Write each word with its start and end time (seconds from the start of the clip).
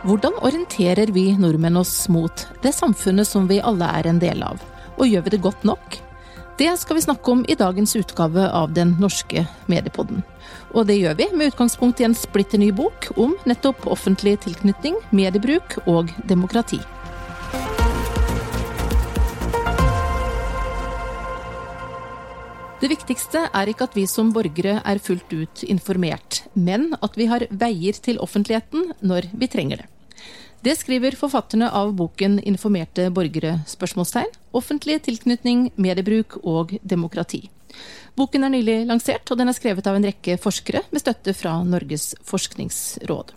Hvordan 0.00 0.32
orienterer 0.40 1.10
vi 1.12 1.26
nordmenn 1.36 1.76
oss 1.76 2.06
mot 2.08 2.46
det 2.62 2.70
samfunnet 2.72 3.28
som 3.28 3.44
vi 3.50 3.58
alle 3.60 3.84
er 3.98 4.06
en 4.08 4.20
del 4.22 4.40
av? 4.40 4.62
Og 4.96 5.04
gjør 5.04 5.26
vi 5.26 5.32
det 5.34 5.40
godt 5.44 5.66
nok? 5.68 5.98
Det 6.56 6.70
skal 6.80 6.96
vi 6.96 7.02
snakke 7.04 7.32
om 7.34 7.42
i 7.44 7.56
dagens 7.56 7.92
utgave 7.96 8.46
av 8.48 8.72
Den 8.72 8.94
norske 9.00 9.44
mediepodden. 9.68 10.22
Og 10.72 10.88
det 10.88 10.96
gjør 11.02 11.18
vi 11.20 11.26
med 11.36 11.52
utgangspunkt 11.52 12.00
i 12.00 12.06
en 12.08 12.16
splitter 12.16 12.60
ny 12.60 12.70
bok 12.72 13.10
om 13.20 13.36
nettopp 13.44 13.84
offentlig 13.92 14.38
tilknytning, 14.46 14.96
mediebruk 15.12 15.76
og 15.84 16.08
demokrati. 16.24 16.80
Det 22.80 22.88
viktigste 22.88 23.42
er 23.52 23.68
ikke 23.68 23.84
at 23.90 23.96
vi 23.98 24.06
som 24.08 24.30
borgere 24.32 24.78
er 24.88 24.98
fullt 25.04 25.28
ut 25.36 25.62
informert, 25.68 26.38
men 26.56 26.94
at 27.04 27.16
vi 27.18 27.26
har 27.28 27.44
veier 27.52 27.98
til 28.00 28.16
offentligheten 28.24 28.94
når 29.04 29.28
vi 29.36 29.48
trenger 29.52 29.82
det. 29.82 29.88
Det 30.64 30.78
skriver 30.80 31.16
forfatterne 31.16 31.68
av 31.68 31.92
boken 31.96 32.38
'Informerte 32.40 33.10
borgere?' 33.12 33.60
spørsmålstegn, 33.68 34.32
offentlig 34.52 35.02
tilknytning, 35.02 35.70
mediebruk 35.76 36.38
og 36.44 36.72
demokrati. 36.80 37.50
Boken 38.16 38.44
er 38.44 38.52
nylig 38.56 38.86
lansert, 38.86 39.30
og 39.30 39.38
den 39.38 39.48
er 39.48 39.56
skrevet 39.56 39.86
av 39.86 39.96
en 39.96 40.04
rekke 40.04 40.38
forskere 40.40 40.80
med 40.90 41.00
støtte 41.00 41.34
fra 41.36 41.62
Norges 41.64 42.14
forskningsråd. 42.24 43.32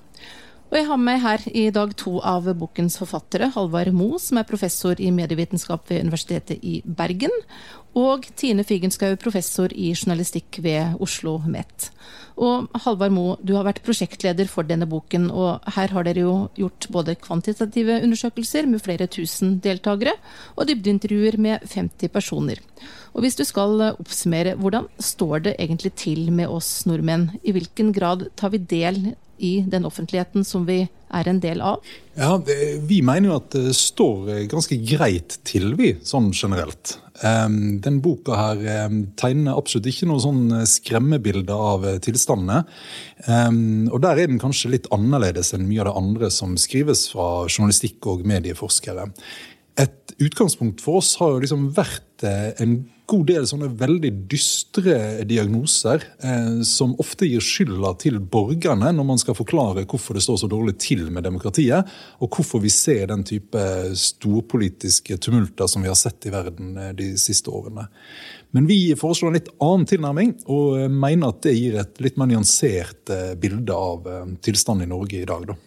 Og 0.73 0.79
jeg 0.79 0.87
har 0.89 0.97
med 0.97 1.19
her 1.21 1.41
i 1.53 1.67
dag 1.69 1.91
to 2.01 2.15
av 2.25 2.47
bokens 2.57 2.95
forfattere. 2.97 3.51
Halvard 3.53 3.91
Moe, 3.93 4.17
som 4.17 4.39
er 4.41 4.47
professor 4.49 4.97
i 4.97 5.11
medievitenskap 5.13 5.85
ved 5.85 6.01
Universitetet 6.01 6.63
i 6.65 6.79
Bergen. 6.81 7.35
Og 7.93 8.25
Tine 8.33 8.65
Figenschou, 8.65 9.13
professor 9.21 9.69
i 9.69 9.91
journalistikk 9.93 10.57
ved 10.65 10.97
Oslo 10.97 11.35
MET. 11.45 11.91
Og 12.41 12.73
Halvard 12.87 13.13
Moe, 13.13 13.35
du 13.45 13.53
har 13.53 13.67
vært 13.67 13.83
prosjektleder 13.85 14.49
for 14.49 14.65
denne 14.65 14.87
boken, 14.89 15.27
og 15.29 15.61
her 15.75 15.93
har 15.93 16.07
dere 16.07 16.23
jo 16.25 16.33
gjort 16.57 16.87
både 16.95 17.19
kvantitative 17.21 17.99
undersøkelser 18.01 18.65
med 18.65 18.81
flere 18.81 19.05
tusen 19.05 19.59
deltakere, 19.61 20.15
og 20.57 20.71
dybdeintervjuer 20.71 21.37
med 21.37 21.67
50 21.69 22.09
personer. 22.17 22.63
Og 23.13 23.21
hvis 23.21 23.37
du 23.37 23.45
skal 23.45 23.91
oppsummere, 23.91 24.57
hvordan 24.57 24.89
står 24.97 25.45
det 25.51 25.59
egentlig 25.59 25.93
til 26.01 26.31
med 26.33 26.49
oss 26.49 26.87
nordmenn? 26.89 27.29
I 27.45 27.53
hvilken 27.53 27.93
grad 27.93 28.31
tar 28.33 28.57
vi 28.57 28.65
del 28.73 29.13
i 29.43 29.53
den 29.67 29.85
offentligheten 29.85 30.45
som 30.47 30.65
vi 30.67 30.83
er 31.13 31.29
en 31.29 31.39
del 31.43 31.61
av? 31.61 31.83
Ja, 32.17 32.37
Vi 32.87 33.01
mener 33.05 33.29
jo 33.29 33.37
at 33.37 33.53
det 33.53 33.75
står 33.77 34.47
ganske 34.51 34.77
greit 34.87 35.37
til, 35.47 35.73
vi, 35.77 35.93
sånn 36.03 36.31
generelt. 36.33 36.97
Um, 37.21 37.79
den 37.83 37.99
boka 38.03 38.35
her 38.35 38.87
um, 38.87 39.03
tegner 39.19 39.57
absolutt 39.59 39.91
ikke 39.91 40.07
noe 40.09 40.23
sånn 40.23 40.47
skremmebilde 40.67 41.53
av 41.53 41.85
tilstandene. 42.03 42.63
Um, 43.27 43.89
og 43.93 44.01
der 44.03 44.23
er 44.23 44.31
den 44.31 44.41
kanskje 44.41 44.73
litt 44.73 44.89
annerledes 44.95 45.53
enn 45.55 45.67
mye 45.69 45.83
av 45.83 45.91
det 45.91 45.97
andre 46.01 46.31
som 46.33 46.57
skrives 46.59 47.05
fra 47.13 47.45
journalistikk 47.45 48.09
og 48.09 48.25
medieforskere. 48.27 49.11
Et 49.79 50.15
utgangspunkt 50.21 50.81
for 50.83 51.01
oss 51.01 51.15
har 51.21 51.33
jo 51.33 51.43
liksom 51.43 51.69
vært 51.73 52.01
eh, 52.01 52.12
en 52.23 52.77
god 53.09 53.25
del 53.27 53.45
sånne 53.47 53.67
veldig 53.77 54.11
dystre 54.31 54.95
diagnoser 55.27 56.03
eh, 56.23 56.61
som 56.67 56.95
ofte 57.01 57.27
gir 57.27 57.43
skylda 57.43 57.93
til 58.01 58.19
borgerne 58.19 58.93
når 58.95 59.07
man 59.07 59.19
skal 59.21 59.37
forklare 59.37 59.85
hvorfor 59.89 60.17
det 60.17 60.23
står 60.25 60.39
så 60.43 60.49
dårlig 60.51 60.77
til 60.81 61.05
med 61.11 61.25
demokratiet, 61.27 61.89
og 62.23 62.31
hvorfor 62.37 62.63
vi 62.63 62.71
ser 62.73 63.09
den 63.11 63.25
type 63.27 63.65
storpolitiske 63.99 65.19
tumulter 65.23 65.69
som 65.69 65.83
vi 65.83 65.91
har 65.91 65.99
sett 65.99 66.29
i 66.29 66.33
verden 66.33 66.77
eh, 66.77 66.93
de 66.97 67.11
siste 67.21 67.51
årene. 67.51 67.89
Men 68.53 68.69
vi 68.69 68.79
foreslår 68.97 69.31
en 69.31 69.39
litt 69.39 69.53
annen 69.57 69.85
tilnærming, 69.89 70.33
og 70.47 70.79
eh, 70.79 70.89
mener 70.89 71.33
at 71.33 71.43
det 71.45 71.57
gir 71.57 71.77
et 71.81 72.03
litt 72.05 72.19
mer 72.21 72.31
nyansert 72.31 73.13
eh, 73.13 73.35
bilde 73.39 73.75
av 73.75 74.09
tilstanden 74.43 74.87
i 74.87 74.93
Norge 74.95 75.19
i 75.19 75.27
dag. 75.27 75.47
da. 75.51 75.59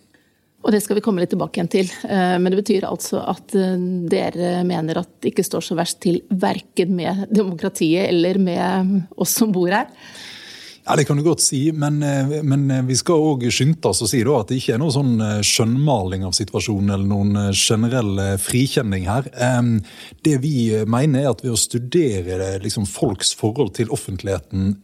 Og 0.67 0.75
det 0.75 0.81
skal 0.83 0.99
vi 0.99 1.03
komme 1.05 1.23
litt 1.23 1.31
tilbake 1.31 1.61
igjen 1.61 1.71
til. 1.71 1.91
Eh, 2.11 2.37
men 2.43 2.51
det 2.51 2.59
betyr 2.59 2.89
altså 2.89 3.21
at 3.23 3.55
eh, 3.55 3.77
dere 4.11 4.65
mener 4.67 4.99
at 4.99 5.13
det 5.23 5.31
ikke 5.31 5.47
står 5.47 5.63
så 5.63 5.77
verst 5.79 6.01
til 6.03 6.19
verken 6.43 6.97
med 6.99 7.29
demokratiet 7.31 8.09
eller 8.09 8.41
med 8.43 8.97
oss 9.15 9.37
som 9.39 9.55
bor 9.55 9.71
her? 9.71 9.87
Ja, 10.89 10.97
Det 10.97 11.05
kan 11.05 11.17
du 11.17 11.23
godt 11.23 11.41
si, 11.41 11.73
men, 11.73 12.03
eh, 12.03 12.43
men 12.43 12.87
vi 12.87 12.95
skal 12.97 13.19
òg 13.19 13.49
skynde 13.51 13.89
oss 13.91 14.05
å 14.05 14.07
si 14.07 14.21
at 14.23 14.47
det 14.53 14.61
ikke 14.61 14.77
er 14.77 14.79
noe 14.79 14.95
sånn 14.95 15.17
eh, 15.19 15.41
skjønnmaling 15.43 16.23
av 16.23 16.37
situasjonen 16.39 16.93
eller 16.95 17.09
noen 17.11 17.41
eh, 17.41 17.51
generell 17.51 18.39
frikjenning 18.39 19.09
her. 19.11 19.27
Det 20.23 20.37
vi 20.45 20.71
mener 20.87 21.25
er 21.25 21.33
at 21.33 21.43
ved 21.43 21.57
å 21.57 21.59
studere 21.59 22.53
liksom, 22.63 22.87
folks 22.87 23.35
forhold 23.35 23.75
til 23.75 23.91
offentligheten 23.91 24.77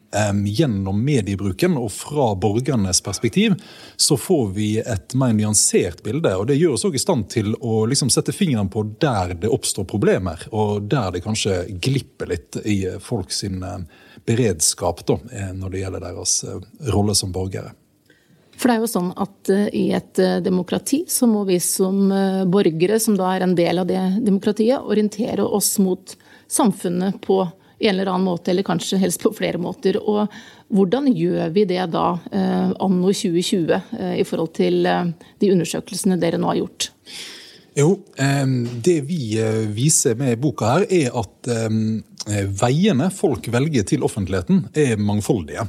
gjennom 0.45 0.99
mediebruken 1.07 1.79
og 1.81 1.89
fra 1.95 2.33
borgernes 2.37 3.01
perspektiv, 3.01 3.55
så 3.97 4.19
får 4.21 4.51
vi 4.59 4.69
et 4.83 5.15
mer 5.17 5.33
nyansert 5.33 6.03
bilde. 6.05 6.35
og 6.37 6.51
Det 6.51 6.59
gjør 6.59 6.75
oss 6.75 6.85
òg 6.85 6.99
i 6.99 7.01
stand 7.01 7.31
til 7.33 7.55
å 7.61 7.85
liksom, 7.89 8.11
sette 8.13 8.35
fingeren 8.35 8.69
på 8.73 8.83
der 9.01 9.37
det 9.39 9.49
oppstår 9.55 9.87
problemer, 9.89 10.43
og 10.51 10.91
der 10.91 11.15
det 11.15 11.25
kanskje 11.25 11.63
glipper 11.81 12.35
litt 12.35 12.59
i 12.67 12.83
folks 13.01 13.45
sin 13.47 13.63
beredskap 14.25 15.07
da, 15.07 15.19
eh, 15.33 15.53
når 15.55 15.71
det 15.71 15.85
gjelder 15.85 16.05
deres 16.05 16.35
eh, 16.45 16.61
rolle 16.95 17.15
som 17.19 17.33
borgere. 17.35 17.73
For 18.57 18.69
det 18.69 18.77
er 18.77 18.85
jo 18.85 18.91
sånn 18.91 19.11
at 19.19 19.51
eh, 19.51 19.65
I 19.75 19.87
et 19.97 20.21
demokrati 20.45 21.03
så 21.11 21.27
må 21.31 21.45
vi 21.49 21.59
som 21.63 22.05
borgere, 22.53 23.01
som 23.03 23.17
da 23.19 23.33
er 23.35 23.47
en 23.47 23.57
del 23.59 23.83
av 23.83 23.91
det 23.91 24.03
demokratiet, 24.23 24.83
orientere 24.83 25.45
oss 25.45 25.75
mot 25.83 26.17
samfunnet 26.53 27.21
på 27.25 27.43
en 27.83 27.91
eller 27.97 28.13
annen 28.13 28.29
måte, 28.29 28.53
eller 28.53 28.63
kanskje 28.63 29.01
helst 29.03 29.25
på 29.25 29.33
flere 29.35 29.59
måter. 29.59 29.99
Og 29.99 30.31
Hvordan 30.73 31.09
gjør 31.11 31.51
vi 31.53 31.65
det 31.67 31.83
da, 31.93 32.05
anno 32.31 33.11
2020, 33.11 33.81
i 34.17 34.23
forhold 34.25 34.53
til 34.55 34.87
de 34.87 35.51
undersøkelsene 35.51 36.17
dere 36.23 36.39
nå 36.39 36.53
har 36.53 36.61
gjort? 36.61 36.87
Jo, 37.75 37.97
det 38.87 38.95
vi 39.09 39.35
viser 39.75 40.15
med 40.21 40.39
boka 40.41 40.71
her, 40.77 40.87
er 40.95 41.19
at 41.19 41.51
veiene 42.31 43.09
folk 43.11 43.49
velger 43.51 43.87
til 43.89 44.05
offentligheten, 44.07 44.69
er 44.79 45.01
mangfoldige. 45.01 45.67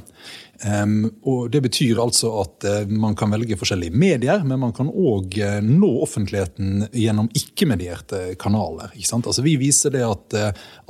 Og 1.26 1.50
Det 1.50 1.60
betyr 1.64 1.98
altså 2.00 2.30
at 2.40 2.64
uh, 2.64 2.86
man 2.88 3.16
kan 3.18 3.32
velge 3.34 3.56
forskjellige 3.58 3.92
medier, 3.92 4.44
men 4.46 4.60
man 4.62 4.72
kan 4.72 4.88
òg 4.88 5.36
eh, 5.42 5.58
nå 5.64 5.90
offentligheten 6.04 6.86
gjennom 6.94 7.26
ikke-medierte 7.34 8.36
kanaler. 8.40 8.92
Ikke 8.94 9.18
altså 9.18 9.42
Vi 9.44 9.56
viser 9.60 9.92
det 9.94 10.04
at 10.06 10.36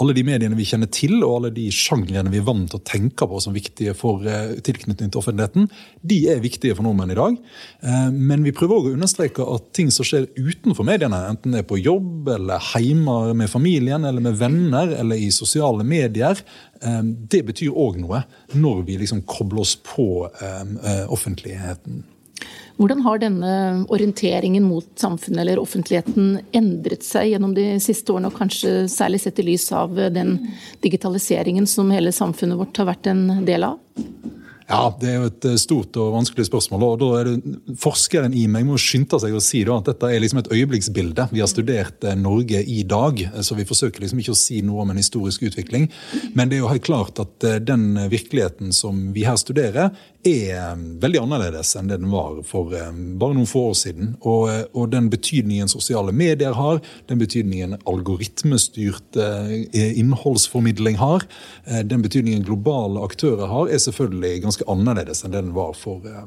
alle 0.00 0.14
de 0.14 0.24
mediene 0.26 0.56
vi 0.56 0.66
kjenner 0.68 0.90
til, 0.92 1.16
og 1.24 1.38
alle 1.38 1.52
de 1.56 1.66
sjangrene 1.72 2.30
vi 2.30 2.40
er 2.42 2.46
vant 2.46 2.68
til 2.70 2.78
å 2.80 2.84
tenke 2.84 3.26
på 3.28 3.40
som 3.42 3.56
viktige 3.56 3.94
for 3.96 4.22
tilknytning 4.64 5.10
til 5.10 5.20
offentligheten, 5.20 5.68
de 6.02 6.18
er 6.32 6.42
viktige 6.44 6.76
for 6.76 6.86
nordmenn 6.86 7.14
i 7.14 7.18
dag. 7.18 7.36
men 8.12 8.44
vi 8.44 8.52
prøver 8.52 8.76
òg 8.76 8.88
å 8.88 8.94
understreke 8.96 9.44
at 9.54 9.68
ting 9.76 9.90
som 9.94 10.06
skjer 10.06 10.28
utenfor 10.36 10.86
mediene, 10.86 11.20
enten 11.30 11.54
det 11.54 11.62
er 11.62 11.68
på 11.68 11.80
jobb 11.80 12.28
eller 12.36 12.62
hjemme 12.74 13.34
med 13.36 13.50
familien 13.50 14.04
eller 14.04 14.24
med 14.24 14.38
venner 14.38 14.94
eller 15.00 15.20
i 15.20 15.30
sosiale 15.34 15.53
medier, 15.84 16.40
det 17.30 17.42
betyr 17.46 17.72
òg 17.72 17.96
noe 18.02 18.24
når 18.52 18.82
vi 18.84 18.98
liksom 19.00 19.22
kobler 19.24 19.62
oss 19.62 19.76
på 19.80 20.26
eh, 20.28 21.04
offentligheten. 21.08 22.02
Hvordan 22.76 23.00
har 23.04 23.20
denne 23.22 23.50
orienteringen 23.94 24.64
mot 24.66 24.86
samfunnet 24.98 25.44
eller 25.44 25.60
offentligheten 25.62 26.40
endret 26.52 27.06
seg 27.06 27.30
gjennom 27.30 27.54
de 27.54 27.68
siste 27.82 28.10
årene, 28.12 28.32
og 28.32 28.38
kanskje 28.40 28.88
særlig 28.90 29.22
sett 29.22 29.38
i 29.38 29.46
lys 29.46 29.68
av 29.72 29.94
den 29.94 30.36
digitaliseringen 30.82 31.68
som 31.70 31.92
hele 31.94 32.12
samfunnet 32.12 32.58
vårt 32.58 32.82
har 32.82 32.90
vært 32.90 33.12
en 33.12 33.28
del 33.46 33.68
av? 33.70 33.78
Ja, 34.64 34.88
Det 35.00 35.08
er 35.10 35.18
jo 35.18 35.28
et 35.28 35.44
eh, 35.44 35.58
stort 35.60 35.96
og 36.00 36.14
vanskelig 36.14 36.46
spørsmål. 36.48 36.84
og 36.86 37.00
da 37.02 37.08
er 37.18 37.28
det 37.28 37.76
Forskeren 37.80 38.32
i 38.32 38.46
meg 38.48 38.64
må 38.64 38.78
skynde 38.80 39.18
seg 39.20 39.36
å 39.36 39.42
si 39.42 39.60
da, 39.66 39.76
at 39.76 39.90
dette 39.90 40.08
er 40.08 40.22
liksom 40.22 40.40
et 40.40 40.48
øyeblikksbilde. 40.48 41.28
Vi 41.34 41.42
har 41.42 41.50
studert 41.50 42.04
eh, 42.04 42.16
Norge 42.16 42.62
i 42.64 42.80
dag, 42.88 43.20
eh, 43.20 43.42
så 43.44 43.58
vi 43.58 43.68
forsøker 43.68 44.00
liksom 44.00 44.22
ikke 44.22 44.32
å 44.32 44.40
si 44.40 44.62
noe 44.64 44.86
om 44.86 44.94
en 44.94 45.00
historisk 45.00 45.44
utvikling. 45.44 45.90
Men 46.32 46.48
det 46.48 46.56
er 46.56 46.64
jo 46.64 46.72
helt 46.72 46.86
klart 46.86 47.20
at 47.20 47.44
den 47.60 47.92
virkeligheten 48.08 48.72
som 48.72 49.12
vi 49.12 49.26
her 49.28 49.36
studerer, 49.36 49.92
er 50.24 50.78
veldig 51.02 51.20
annerledes 51.20 51.74
enn 51.76 51.90
det 51.90 51.98
den 52.00 52.08
var 52.08 52.38
for 52.48 52.70
bare 52.72 53.34
noen 53.36 53.48
få 53.48 53.66
år 53.68 53.74
siden. 53.76 54.14
Og, 54.24 54.48
og 54.72 54.88
den 54.94 55.10
betydningen 55.12 55.68
sosiale 55.68 56.14
medier 56.16 56.56
har, 56.56 56.80
den 57.10 57.20
betydningen 57.20 57.76
algoritmestyrt 57.84 59.18
innholdsformidling 59.74 60.96
har, 60.96 61.26
den 61.84 62.06
betydningen 62.06 62.46
globale 62.48 63.04
aktører 63.04 63.52
har, 63.52 63.68
er 63.68 63.84
selvfølgelig 63.84 64.46
ganske 64.46 64.53
ganske 64.54 64.70
annerledes 64.70 65.24
enn 65.24 65.34
den 65.34 65.52
var 65.52 65.72
for, 65.72 66.00
eh, 66.06 66.24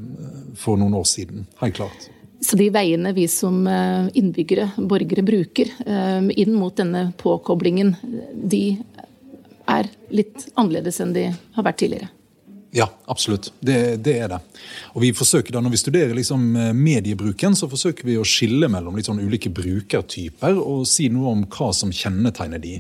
for 0.56 0.78
noen 0.78 0.94
år 0.94 1.04
siden. 1.04 1.48
Helt 1.60 1.76
klart. 1.76 2.10
Så 2.42 2.58
de 2.58 2.70
veiene 2.70 3.14
vi 3.14 3.28
som 3.28 3.66
eh, 3.68 4.10
innbyggere, 4.14 4.72
borgere, 4.78 5.24
bruker 5.26 5.72
eh, 5.86 6.30
inn 6.38 6.54
mot 6.54 6.76
denne 6.76 7.14
påkoblingen, 7.18 7.96
de 8.34 8.78
er 9.68 9.90
litt 10.10 10.48
annerledes 10.56 11.02
enn 11.02 11.14
de 11.16 11.30
har 11.32 11.64
vært 11.64 11.82
tidligere? 11.82 12.12
Ja, 12.72 12.90
absolutt. 13.06 13.54
Det, 13.60 13.96
det, 13.96 14.18
er 14.20 14.28
det. 14.28 14.40
Og 14.94 15.02
vi 15.02 15.14
forsøker 15.16 15.56
da, 15.56 15.62
Når 15.64 15.72
vi 15.72 15.80
studerer 15.80 16.14
liksom 16.18 16.44
eh, 16.56 16.74
mediebruken, 16.76 17.56
så 17.56 17.70
forsøker 17.72 18.08
vi 18.08 18.18
å 18.20 18.26
skille 18.28 18.68
mellom 18.72 18.98
litt 18.98 19.08
sånn 19.08 19.22
ulike 19.24 19.52
brukertyper 19.56 20.60
og 20.60 20.84
si 20.90 21.08
noe 21.14 21.32
om 21.32 21.46
hva 21.48 21.72
som 21.76 21.94
kjennetegner 21.94 22.62
de. 22.62 22.76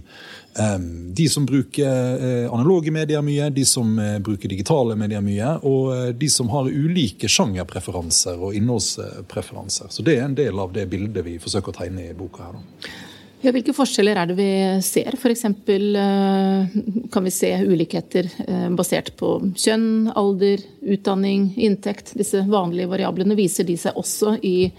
De 0.57 1.27
som 1.29 1.45
bruker 1.45 1.85
eh, 1.87 2.45
analoge 2.49 2.91
medier 2.91 3.21
mye, 3.23 3.51
de 3.53 3.65
som 3.69 3.91
eh, 4.01 4.15
bruker 4.19 4.49
digitale 4.51 4.97
medier 4.99 5.21
mye, 5.23 5.55
og 5.69 6.15
de 6.17 6.29
som 6.33 6.49
har 6.51 6.67
ulike 6.67 7.29
sjangerpreferanser 7.31 8.41
og 8.41 8.57
innholdspreferanser. 8.57 9.93
Så 9.93 10.03
Det 10.03 10.17
er 10.17 10.25
en 10.27 10.37
del 10.37 10.59
av 10.59 10.73
det 10.75 10.87
bildet 10.91 11.25
vi 11.25 11.37
forsøker 11.39 11.71
å 11.71 11.79
tegne 11.83 12.09
i 12.09 12.17
boka. 12.17 12.49
her. 12.49 12.57
da. 12.57 13.05
Ja, 13.45 13.51
hvilke 13.53 13.73
forskjeller 13.75 14.17
er 14.17 14.29
det 14.31 14.35
vi 14.39 14.49
ser? 14.81 15.13
F.eks. 15.13 15.43
Eh, 15.45 16.77
kan 17.13 17.27
vi 17.27 17.33
se 17.33 17.51
ulikheter 17.69 18.29
eh, 18.47 18.69
basert 18.73 19.11
på 19.19 19.35
kjønn, 19.53 20.09
alder, 20.17 20.63
utdanning, 20.81 21.51
inntekt. 21.55 22.15
Disse 22.17 22.41
vanlige 22.49 22.89
variablene 22.89 23.37
viser 23.37 23.67
de 23.67 23.77
seg 23.77 23.99
også 23.99 24.39
i, 24.41 24.71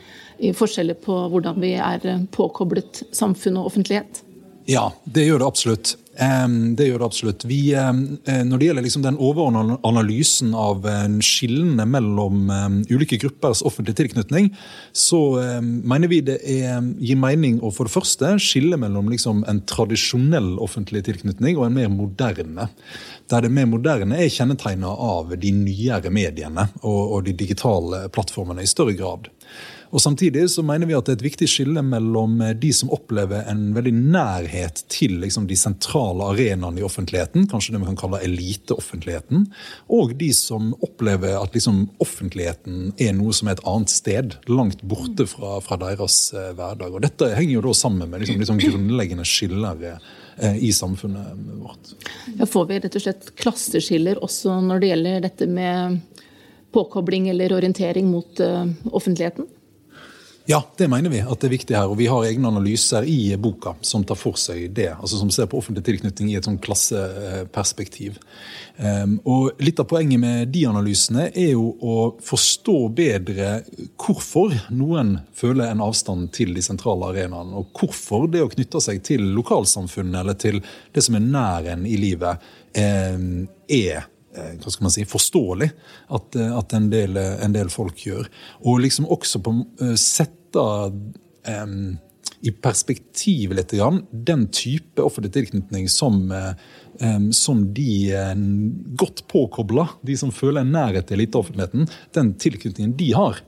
i 0.42 0.50
forskjeller 0.56 0.98
på 1.04 1.20
hvordan 1.30 1.60
vi 1.62 1.76
er 1.78 2.08
påkoblet 2.34 3.04
samfunn 3.14 3.60
og 3.62 3.70
offentlighet? 3.70 4.24
Ja, 4.68 4.90
det 5.06 5.28
gjør 5.28 5.44
det 5.44 5.52
absolutt. 5.52 5.94
Det 6.18 6.82
gjør 6.88 6.98
det 6.98 7.06
absolutt. 7.06 7.44
Vi, 7.46 7.60
eh, 7.78 8.40
når 8.42 8.58
det 8.58 8.66
gjelder 8.66 8.82
liksom 8.82 9.04
den 9.04 9.18
overordnede 9.22 9.76
analysen 9.86 10.50
av 10.50 10.82
skillene 11.22 11.86
mellom 11.86 12.50
ulike 12.90 13.20
gruppers 13.22 13.62
offentlige 13.62 14.00
tilknytning, 14.00 14.48
så 14.90 15.20
mener 15.62 16.10
vi 16.10 16.18
det 16.26 16.40
er, 16.42 16.82
gir 16.98 17.20
mening 17.22 17.60
å 17.62 17.70
for 17.74 17.86
det 17.86 17.94
første 17.94 18.32
skille 18.42 18.80
mellom 18.80 19.12
liksom 19.12 19.44
en 19.46 19.62
tradisjonell 19.70 20.56
offentlig 20.64 21.04
tilknytning 21.06 21.54
og 21.54 21.68
en 21.68 21.78
mer 21.78 21.92
moderne. 21.92 22.66
Der 23.30 23.44
det 23.44 23.54
mer 23.54 23.70
moderne 23.70 24.18
er 24.18 24.32
kjennetegna 24.32 24.90
av 24.90 25.34
de 25.38 25.54
nyere 25.54 26.10
mediene 26.10 26.66
og, 26.82 27.02
og 27.14 27.26
de 27.28 27.36
digitale 27.38 28.08
plattformene 28.10 28.64
i 28.64 28.70
større 28.70 28.96
grad. 28.98 29.30
Og 29.90 30.02
Samtidig 30.02 30.50
så 30.50 30.62
mener 30.66 30.88
vi 30.88 30.96
at 30.96 31.06
det 31.06 31.14
er 31.14 31.18
et 31.18 31.26
viktig 31.30 31.48
skille 31.48 31.82
mellom 31.84 32.40
eh, 32.44 32.54
de 32.60 32.70
som 32.76 32.90
opplever 32.92 33.46
en 33.48 33.70
veldig 33.76 33.94
nærhet 33.96 34.82
til 34.92 35.16
liksom, 35.22 35.46
de 35.48 35.56
sentrale 35.56 36.26
arenaene 36.34 36.82
i 36.82 36.84
offentligheten, 36.86 37.46
kanskje 37.48 37.74
det 37.74 37.82
vi 37.82 37.88
kan 37.88 38.00
kalle 38.00 38.20
eliteoffentligheten, 38.26 39.46
og 39.98 40.14
de 40.20 40.30
som 40.36 40.74
opplever 40.84 41.38
at 41.38 41.56
liksom, 41.56 41.86
offentligheten 42.04 42.92
er 43.00 43.16
noe 43.16 43.32
som 43.36 43.48
er 43.48 43.56
et 43.56 43.64
annet 43.68 43.92
sted, 43.92 44.38
langt 44.50 44.84
borte 44.88 45.28
fra, 45.30 45.56
fra 45.64 45.80
deres 45.80 46.20
eh, 46.36 46.52
hverdag. 46.58 46.92
Og 46.92 47.04
Dette 47.04 47.32
henger 47.38 47.56
jo 47.56 47.66
da 47.70 47.74
sammen 47.80 48.12
med 48.12 48.24
liksom, 48.24 48.40
liksom 48.44 48.60
grunnleggende 48.60 49.26
skiller 49.28 49.88
eh, 49.88 50.60
i 50.60 50.72
samfunnet 50.74 51.32
vårt. 51.62 51.94
Ja, 52.36 52.44
får 52.44 52.68
vi 52.68 52.82
rett 52.84 53.00
og 53.00 53.06
slett 53.08 53.32
klasseskiller 53.40 54.20
også 54.24 54.60
når 54.64 54.82
det 54.82 54.92
gjelder 54.92 55.28
dette 55.30 55.48
med 55.48 56.00
påkobling 56.76 57.30
eller 57.32 57.54
orientering 57.56 58.10
mot 58.12 58.40
uh, 58.44 58.66
offentligheten? 58.92 59.46
Ja, 60.50 60.62
det 60.76 60.86
mener 60.88 61.12
vi 61.12 61.18
at 61.20 61.42
det 61.42 61.44
er 61.44 61.52
viktig 61.52 61.74
her. 61.76 61.90
Og 61.92 61.98
vi 62.00 62.06
har 62.08 62.24
egne 62.24 62.48
analyser 62.48 63.04
i 63.04 63.34
boka 63.36 63.74
som 63.84 64.00
tar 64.08 64.16
for 64.16 64.38
seg 64.40 64.70
det. 64.72 64.94
altså 64.94 65.18
Som 65.20 65.28
ser 65.28 65.44
på 65.44 65.58
offentlig 65.60 65.82
tilknytning 65.84 66.30
i 66.32 66.38
et 66.38 66.48
sånn 66.48 66.56
klasseperspektiv. 66.64 68.16
Um, 68.78 69.18
og 69.28 69.60
Litt 69.60 69.82
av 69.82 69.90
poenget 69.90 70.22
med 70.22 70.48
de 70.54 70.62
analysene 70.70 71.26
er 71.28 71.50
jo 71.50 71.66
å 71.84 71.96
forstå 72.24 72.78
bedre 72.96 73.50
hvorfor 74.00 74.56
noen 74.72 75.18
føler 75.36 75.68
en 75.68 75.84
avstand 75.84 76.30
til 76.32 76.56
de 76.56 76.64
sentrale 76.64 77.12
arenaene. 77.12 77.52
Og 77.60 77.68
hvorfor 77.76 78.24
det 78.32 78.46
å 78.46 78.48
knytte 78.48 78.80
seg 78.80 79.04
til 79.04 79.28
lokalsamfunnet 79.36 80.22
eller 80.22 80.40
til 80.40 80.62
det 80.96 81.04
som 81.04 81.20
er 81.20 81.28
nær 81.28 81.74
en 81.74 81.84
i 81.84 82.00
livet, 82.00 82.48
um, 82.72 83.44
er 83.68 83.98
eh, 84.00 84.56
hva 84.56 84.72
skal 84.72 84.88
man 84.88 84.96
si, 84.96 85.04
forståelig 85.12 85.68
at, 86.16 86.40
at 86.40 86.80
en, 86.80 86.88
del, 86.88 87.20
en, 87.20 87.52
del, 87.52 87.68
folk 87.68 88.00
gjør. 88.08 88.32
Og 88.64 88.80
liksom 88.86 89.12
også 89.12 89.44
på 89.44 89.58
sett 89.92 90.37
sette 90.48 91.62
um, 91.62 91.98
i 92.40 92.52
perspektiv 92.52 93.52
litt 93.52 93.72
grann, 93.74 94.04
den 94.12 94.46
type 94.54 95.02
offentlig 95.02 95.32
tilknytning 95.34 95.88
som, 95.90 96.30
um, 97.00 97.32
som 97.34 97.64
de 97.74 98.14
um, 98.14 98.70
godt 98.94 99.24
påkobla, 99.26 99.88
de 100.06 100.14
som 100.16 100.30
føler 100.30 100.62
en 100.62 100.70
nærhet 100.70 101.08
til 101.08 101.18
eliteoffentligheten, 101.18 101.88
den 102.14 102.30
tilknytningen 102.38 102.94
de 102.96 103.10
har. 103.16 103.40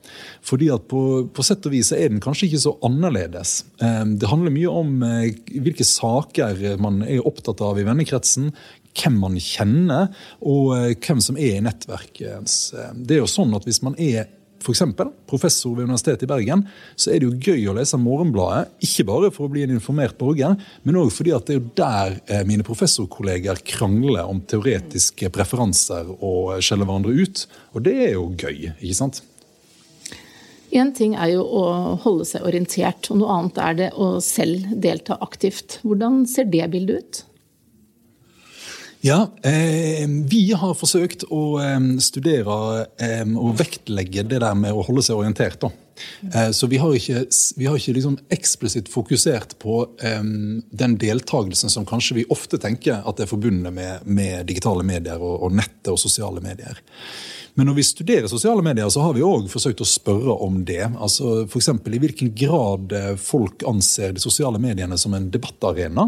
Fordi 0.43 0.73
at 0.75 0.89
på, 0.91 1.29
på, 1.31 1.47
sett 1.47 1.67
og 1.71 1.77
vis 1.77 1.93
er 1.95 2.11
den 2.11 2.23
kanskje 2.25 2.49
ikke 2.49 2.65
så 2.65 2.75
annerledes. 2.87 3.61
Um, 3.79 4.17
det 4.19 4.33
handler 4.33 4.57
mye 4.57 4.75
om 4.83 5.07
uh, 5.07 5.31
hvilke 5.55 5.87
saker 5.87 6.67
man 6.83 7.05
er 7.07 7.23
opptatt 7.23 7.63
av 7.63 7.79
i 7.79 7.87
vennekretsen, 7.87 8.51
hvem 8.99 9.23
man 9.23 9.39
kjenner, 9.39 10.11
og 10.43 10.75
uh, 10.75 10.91
hvem 10.99 11.23
som 11.23 11.39
er 11.39 11.61
i 11.61 11.65
nettverket. 11.65 12.59
Det 13.07 13.21
er 13.21 13.23
jo 13.23 13.31
sånn 13.31 13.55
at 13.55 13.71
Hvis 13.71 13.85
man 13.87 13.95
er 14.03 14.27
f.eks. 14.61 14.83
professor 15.31 15.75
ved 15.75 15.89
Universitetet 15.89 16.27
i 16.27 16.31
Bergen, 16.31 16.67
så 16.97 17.13
er 17.13 17.21
det 17.21 17.29
jo 17.29 17.53
gøy 17.53 17.71
å 17.71 17.77
lese 17.79 18.01
Morgenbladet. 18.01 18.75
Ikke 18.85 19.07
bare 19.09 19.33
for 19.35 19.47
å 19.47 19.53
bli 19.53 19.65
en 19.65 19.75
informert 19.77 20.19
borger, 20.21 20.57
men 20.85 21.01
òg 21.01 21.13
fordi 21.15 21.35
at 21.37 21.49
det 21.49 21.59
er 21.59 21.67
der 21.81 22.19
eh, 22.27 22.45
mine 22.49 22.67
professorkolleger 22.67 23.63
krangler 23.67 24.29
om 24.29 24.43
teoretiske 24.45 25.33
preferanser 25.35 26.13
og 26.19 26.61
skjeller 26.65 26.89
hverandre 26.89 27.17
ut. 27.17 27.47
Og 27.75 27.85
det 27.87 27.97
er 28.11 28.15
jo 28.19 28.31
gøy, 28.37 28.71
ikke 28.77 29.01
sant? 29.01 29.23
Én 30.71 30.93
ting 30.95 31.17
er 31.19 31.33
jo 31.33 31.43
å 31.43 31.65
holde 32.05 32.29
seg 32.29 32.45
orientert, 32.47 33.09
og 33.11 33.19
noe 33.19 33.39
annet 33.41 33.59
er 33.59 33.79
det 33.81 33.89
å 33.99 34.13
selv 34.23 34.69
delta 34.79 35.17
aktivt. 35.25 35.81
Hvordan 35.83 36.23
ser 36.31 36.47
det 36.53 36.69
bildet 36.71 37.01
ut? 37.01 37.23
Ja, 39.01 39.31
eh, 39.43 40.09
Vi 40.29 40.51
har 40.53 40.75
forsøkt 40.77 41.25
å 41.33 41.57
eh, 41.63 41.79
studere 42.05 42.57
eh, 43.01 43.25
og 43.25 43.57
vektlegge 43.57 44.27
det 44.29 44.43
der 44.43 44.59
med 44.59 44.77
å 44.77 44.85
holde 44.85 45.05
seg 45.07 45.23
orientert. 45.23 45.65
Eh, 46.35 46.51
så 46.53 46.69
vi 46.69 46.77
har 46.81 46.93
ikke, 46.97 47.23
vi 47.57 47.69
har 47.69 47.81
ikke 47.81 47.95
liksom 47.97 48.19
eksplisitt 48.33 48.93
fokusert 48.93 49.57
på 49.63 49.81
eh, 50.05 50.21
den 50.83 50.99
deltakelsen 51.01 51.73
som 51.73 51.89
kanskje 51.89 52.21
vi 52.21 52.29
ofte 52.29 52.61
tenker 52.61 53.01
at 53.01 53.25
er 53.25 53.31
forbundet 53.31 53.73
med, 53.73 54.05
med 54.05 54.45
digitale 54.53 54.85
medier 54.85 55.17
og, 55.17 55.47
og 55.47 55.57
nettet 55.57 55.95
og 55.95 56.01
sosiale 56.01 56.45
medier. 56.45 56.85
Men 57.55 57.67
når 57.67 57.75
vi 57.81 57.85
studerer 57.85 58.29
sosiale 58.31 58.63
medier, 58.63 58.89
så 58.89 59.03
har 59.03 59.15
vi 59.17 59.25
òg 59.27 59.49
forsøkt 59.51 59.83
å 59.83 59.89
spørre 59.89 60.37
om 60.45 60.61
det. 60.67 60.83
Altså 61.03 61.43
F.eks. 61.49 61.71
i 61.75 62.03
hvilken 62.03 62.33
grad 62.39 62.95
eh, 62.95 63.15
folk 63.19 63.65
anser 63.69 64.15
de 64.15 64.23
sosiale 64.23 64.61
mediene 64.63 64.99
som 65.01 65.15
en 65.17 65.27
debattarena. 65.33 66.07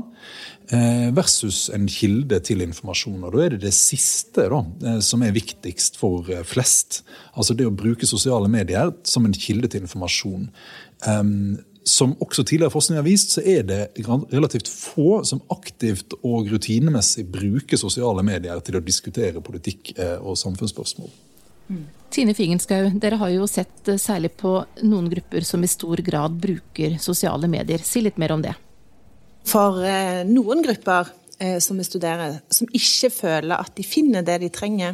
Eh, 0.72 1.08
versus 1.12 1.66
en 1.74 1.88
kilde 1.90 2.38
til 2.46 2.62
informasjon. 2.64 3.18
Og 3.26 3.34
Da 3.34 3.42
er 3.44 3.56
det 3.56 3.64
det 3.66 3.74
siste 3.74 4.46
da, 4.52 4.62
eh, 4.86 5.00
som 5.02 5.24
er 5.26 5.34
viktigst 5.34 5.98
for 5.98 6.30
flest. 6.46 7.02
Altså 7.34 7.58
det 7.58 7.66
å 7.66 7.74
bruke 7.74 8.06
sosiale 8.06 8.48
medier 8.48 8.94
som 9.02 9.26
en 9.26 9.34
kilde 9.34 9.68
til 9.68 9.82
informasjon. 9.82 10.48
Som 11.82 12.12
også 12.22 12.44
tidligere 12.46 12.70
forskning 12.70 13.00
har 13.00 13.02
vist, 13.02 13.32
så 13.34 13.42
er 13.42 13.64
det 13.66 13.80
relativt 14.30 14.68
få 14.70 15.24
som 15.26 15.42
aktivt 15.50 16.14
og 16.22 16.46
rutinemessig 16.52 17.26
bruker 17.26 17.76
sosiale 17.76 18.22
medier 18.22 18.62
til 18.62 18.78
å 18.78 18.84
diskutere 18.86 19.42
politikk 19.42 19.90
og 20.22 20.38
samfunnsspørsmål. 20.38 21.10
Tine 22.12 22.34
Fingenskau, 22.36 22.90
dere 23.00 23.16
har 23.16 23.30
jo 23.32 23.46
sett 23.48 23.88
særlig 23.96 24.34
på 24.36 24.58
noen 24.84 25.06
grupper 25.08 25.46
som 25.48 25.62
i 25.64 25.70
stor 25.70 26.02
grad 26.04 26.34
bruker 26.42 26.98
sosiale 27.00 27.48
medier. 27.48 27.80
Si 27.80 28.02
litt 28.04 28.18
mer 28.20 28.34
om 28.34 28.42
det. 28.44 28.52
For 29.48 29.80
eh, 29.86 30.20
noen 30.28 30.60
grupper 30.62 31.08
eh, 31.38 31.56
som 31.64 31.80
vi 31.80 31.86
studerer, 31.88 32.36
som 32.52 32.68
ikke 32.68 33.10
føler 33.14 33.56
at 33.56 33.72
de 33.78 33.86
finner 33.86 34.26
det 34.26 34.36
de 34.42 34.50
trenger 34.52 34.92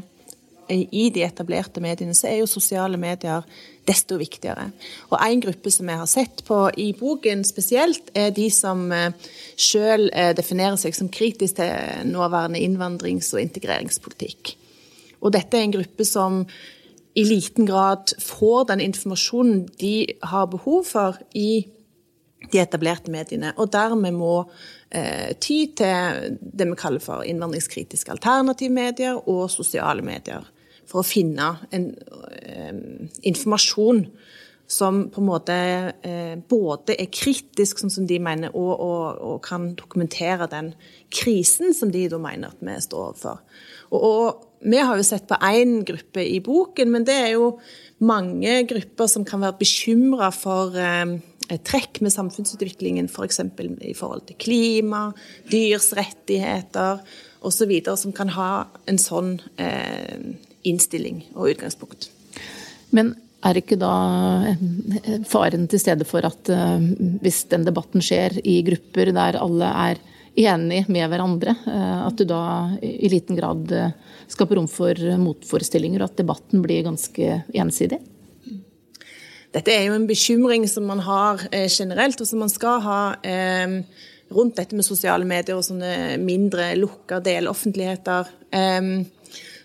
eh, 0.68 0.84
i 0.86 1.08
de 1.14 1.24
etablerte 1.26 1.82
mediene, 1.82 2.14
så 2.14 2.30
er 2.30 2.38
jo 2.38 2.46
sosiale 2.46 3.00
medier 3.02 3.42
desto 3.88 4.20
viktigere. 4.20 4.68
Og 5.10 5.18
En 5.18 5.42
gruppe 5.42 5.74
som 5.74 5.90
jeg 5.90 6.02
har 6.04 6.12
sett 6.12 6.44
på 6.46 6.60
i 6.78 6.92
boken 6.96 7.42
spesielt, 7.48 8.14
er 8.14 8.30
de 8.36 8.46
som 8.52 8.86
sjøl 9.58 10.06
definerer 10.38 10.78
seg 10.78 10.94
som 10.94 11.10
kritisk 11.10 11.58
til 11.58 12.08
nåværende 12.14 12.62
innvandrings- 12.62 13.34
og 13.34 13.42
integreringspolitikk. 13.42 14.54
Og 15.20 15.34
dette 15.34 15.58
er 15.58 15.66
en 15.66 15.74
gruppe 15.74 16.06
som 16.06 16.44
i 17.18 17.24
liten 17.26 17.66
grad 17.66 18.12
får 18.22 18.68
den 18.70 18.84
informasjonen 18.84 19.64
de 19.80 20.06
har 20.22 20.46
behov 20.52 20.84
for 20.86 21.18
i 21.34 21.66
de 22.52 22.60
etablerte 22.62 23.10
mediene, 23.10 23.50
og 23.58 23.72
dermed 23.74 24.14
må 24.14 24.34
eh, 24.94 25.34
ty 25.42 25.64
til 25.76 26.38
det 26.38 26.68
vi 26.70 26.78
kaller 26.78 27.02
for 27.02 27.26
innvandringskritiske 27.26 28.14
alternativmedier 28.14 29.18
og 29.28 29.48
sosiale 29.50 30.04
medier, 30.06 30.46
for 30.88 31.02
å 31.02 31.06
finne 31.06 31.50
en 31.74 31.90
eh, 32.38 32.78
informasjon 33.26 34.06
som 34.68 35.06
på 35.10 35.22
en 35.22 35.28
måte 35.28 35.56
eh, 36.04 36.36
både 36.48 36.94
er 37.00 37.08
kritisk, 37.12 37.80
sånn 37.80 37.92
som 37.92 38.06
de 38.08 38.20
mener, 38.20 38.52
og, 38.52 38.72
og, 38.76 39.04
og, 39.18 39.38
kan 39.44 39.70
dokumentere 39.76 40.46
den 40.52 40.74
krisen 41.10 41.72
som 41.74 41.92
de 41.92 42.04
da 42.12 42.20
mener 42.20 42.52
at 42.52 42.60
vi 42.60 42.76
står 42.84 43.10
overfor. 43.10 43.40
Og, 43.90 44.02
og 44.02 44.48
vi 44.60 44.80
har 44.82 44.98
jo 44.98 45.06
sett 45.06 45.28
på 45.28 45.38
én 45.44 45.82
gruppe 45.86 46.24
i 46.24 46.40
boken, 46.44 46.90
men 46.90 47.06
det 47.06 47.14
er 47.14 47.32
jo 47.36 47.52
mange 48.04 48.62
grupper 48.70 49.10
som 49.10 49.26
kan 49.26 49.42
være 49.42 49.58
bekymra 49.60 50.30
for 50.34 50.74
eh, 50.78 51.14
trekk 51.66 52.02
med 52.04 52.14
samfunnsutviklingen, 52.14 53.08
f.eks. 53.10 53.40
For 53.56 53.86
i 53.86 53.94
forhold 53.96 54.26
til 54.28 54.38
klima, 54.42 55.08
dyrs 55.50 55.92
rettigheter 55.98 57.00
osv., 57.46 57.72
som 57.96 58.14
kan 58.14 58.34
ha 58.34 58.50
en 58.90 59.00
sånn 59.00 59.36
eh, 59.62 60.18
innstilling 60.66 61.22
og 61.36 61.54
utgangspunkt. 61.54 62.10
Men 62.90 63.14
er 63.46 63.60
ikke 63.60 63.78
da 63.78 63.94
faren 65.30 65.68
til 65.70 65.78
stede 65.78 66.02
for 66.08 66.26
at 66.26 66.48
hvis 67.22 67.44
den 67.52 67.62
debatten 67.68 68.02
skjer 68.02 68.34
i 68.42 68.56
grupper 68.66 69.12
der 69.14 69.38
alle 69.38 69.68
er 69.86 70.00
enig 70.38 70.84
med 70.92 71.08
hverandre, 71.10 71.54
at 72.06 72.18
du 72.18 72.24
da 72.28 72.42
i 72.84 73.10
liten 73.10 73.38
grad 73.38 73.72
skaper 74.30 74.58
rom 74.58 74.68
for 74.70 74.94
motforestillinger, 75.18 76.02
og 76.02 76.12
at 76.12 76.20
debatten 76.20 76.62
blir 76.62 76.86
ganske 76.86 77.40
ensidig? 77.52 77.98
Dette 79.54 79.72
er 79.72 79.86
jo 79.88 79.96
en 79.96 80.08
bekymring 80.08 80.66
som 80.68 80.84
man 80.88 81.00
har 81.04 81.46
eh, 81.50 81.68
generelt, 81.72 82.20
og 82.20 82.28
som 82.28 82.42
man 82.44 82.52
skal 82.52 82.82
ha 82.84 83.02
eh, 83.24 83.78
rundt 84.34 84.58
dette 84.58 84.76
med 84.76 84.84
sosiale 84.84 85.24
medier 85.28 85.56
og 85.56 85.64
sånne 85.64 86.18
mindre 86.20 86.74
lukka 86.76 87.22
deloffentligheter. 87.24 88.28
Eh, 88.52 88.90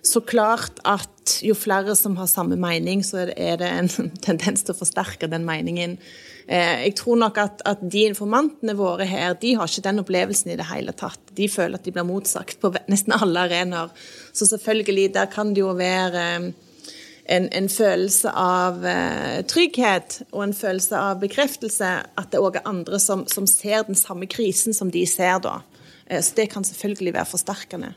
så 0.04 0.22
klart 0.24 0.80
at 0.88 1.38
jo 1.44 1.56
flere 1.56 1.96
som 2.00 2.16
har 2.20 2.32
samme 2.32 2.56
mening, 2.60 3.04
så 3.04 3.28
er 3.32 3.60
det 3.60 3.72
en 3.72 3.92
tendens 4.28 4.64
til 4.64 4.76
å 4.76 4.80
forsterke 4.80 5.28
den 5.32 5.46
meningen. 5.48 5.98
Eh, 6.48 6.84
jeg 6.88 6.96
tror 7.00 7.20
nok 7.22 7.38
at, 7.40 7.62
at, 7.68 7.84
de 7.92 8.04
informantene 8.10 8.76
våre 8.76 9.08
her, 9.08 9.36
de 9.40 9.54
har 9.56 9.70
ikke 9.70 9.86
den 9.86 10.04
opplevelsen 10.04 10.52
i 10.54 10.58
det 10.60 10.68
hele 10.68 10.96
tatt. 10.98 11.22
De 11.38 11.48
føler 11.52 11.80
at 11.80 11.88
de 11.88 11.94
blir 11.96 12.08
motsagt 12.08 12.60
på 12.62 12.74
nesten 12.92 13.16
alle 13.16 13.48
arenaer. 13.48 13.94
Så 14.36 14.50
selvfølgelig, 14.50 15.14
der 15.16 15.32
kan 15.32 15.54
det 15.56 15.64
jo 15.64 15.72
være 15.78 16.26
en, 16.44 17.48
en, 17.48 17.70
følelse 17.72 18.34
av 18.36 18.82
uh, 18.84 19.40
trygghet 19.48 20.20
og 20.34 20.42
en 20.44 20.56
følelse 20.58 21.00
av 21.00 21.22
bekreftelse. 21.24 21.92
At 22.20 22.34
det 22.34 22.42
òg 22.44 22.60
er 22.60 22.68
andre 22.68 23.00
som, 23.00 23.24
som, 23.32 23.48
ser 23.48 23.88
den 23.88 24.00
samme 24.00 24.28
krisen 24.28 24.76
som 24.76 24.92
de 24.92 25.06
ser 25.08 25.40
da. 25.46 25.62
Så 26.04 26.36
det 26.36 26.50
kan 26.52 26.66
selvfølgelig 26.68 27.14
være 27.16 27.30
forsterkende. 27.32 27.94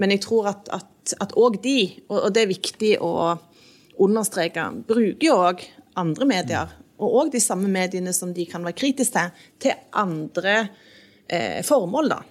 Men 0.00 0.14
jeg 0.14 0.22
tror 0.24 0.48
at 0.48 1.34
òg 1.36 1.60
de, 1.62 1.92
og, 2.08 2.16
og, 2.16 2.30
det 2.32 2.46
er 2.46 2.54
viktig 2.54 2.92
å 3.04 3.12
understreke, 4.00 4.64
bruker 4.88 5.26
jo 5.26 5.36
òg 5.36 5.66
andre 6.00 6.28
medier. 6.30 6.72
Og 7.02 7.18
òg 7.22 7.32
de 7.34 7.42
samme 7.42 7.70
mediene 7.72 8.14
som 8.16 8.32
de 8.34 8.46
kan 8.48 8.64
være 8.64 8.78
kritiske 8.78 9.26
til, 9.26 9.48
til 9.66 9.82
andre 9.98 10.56
eh, 11.26 11.60
formål, 11.66 12.14
da. 12.14 12.22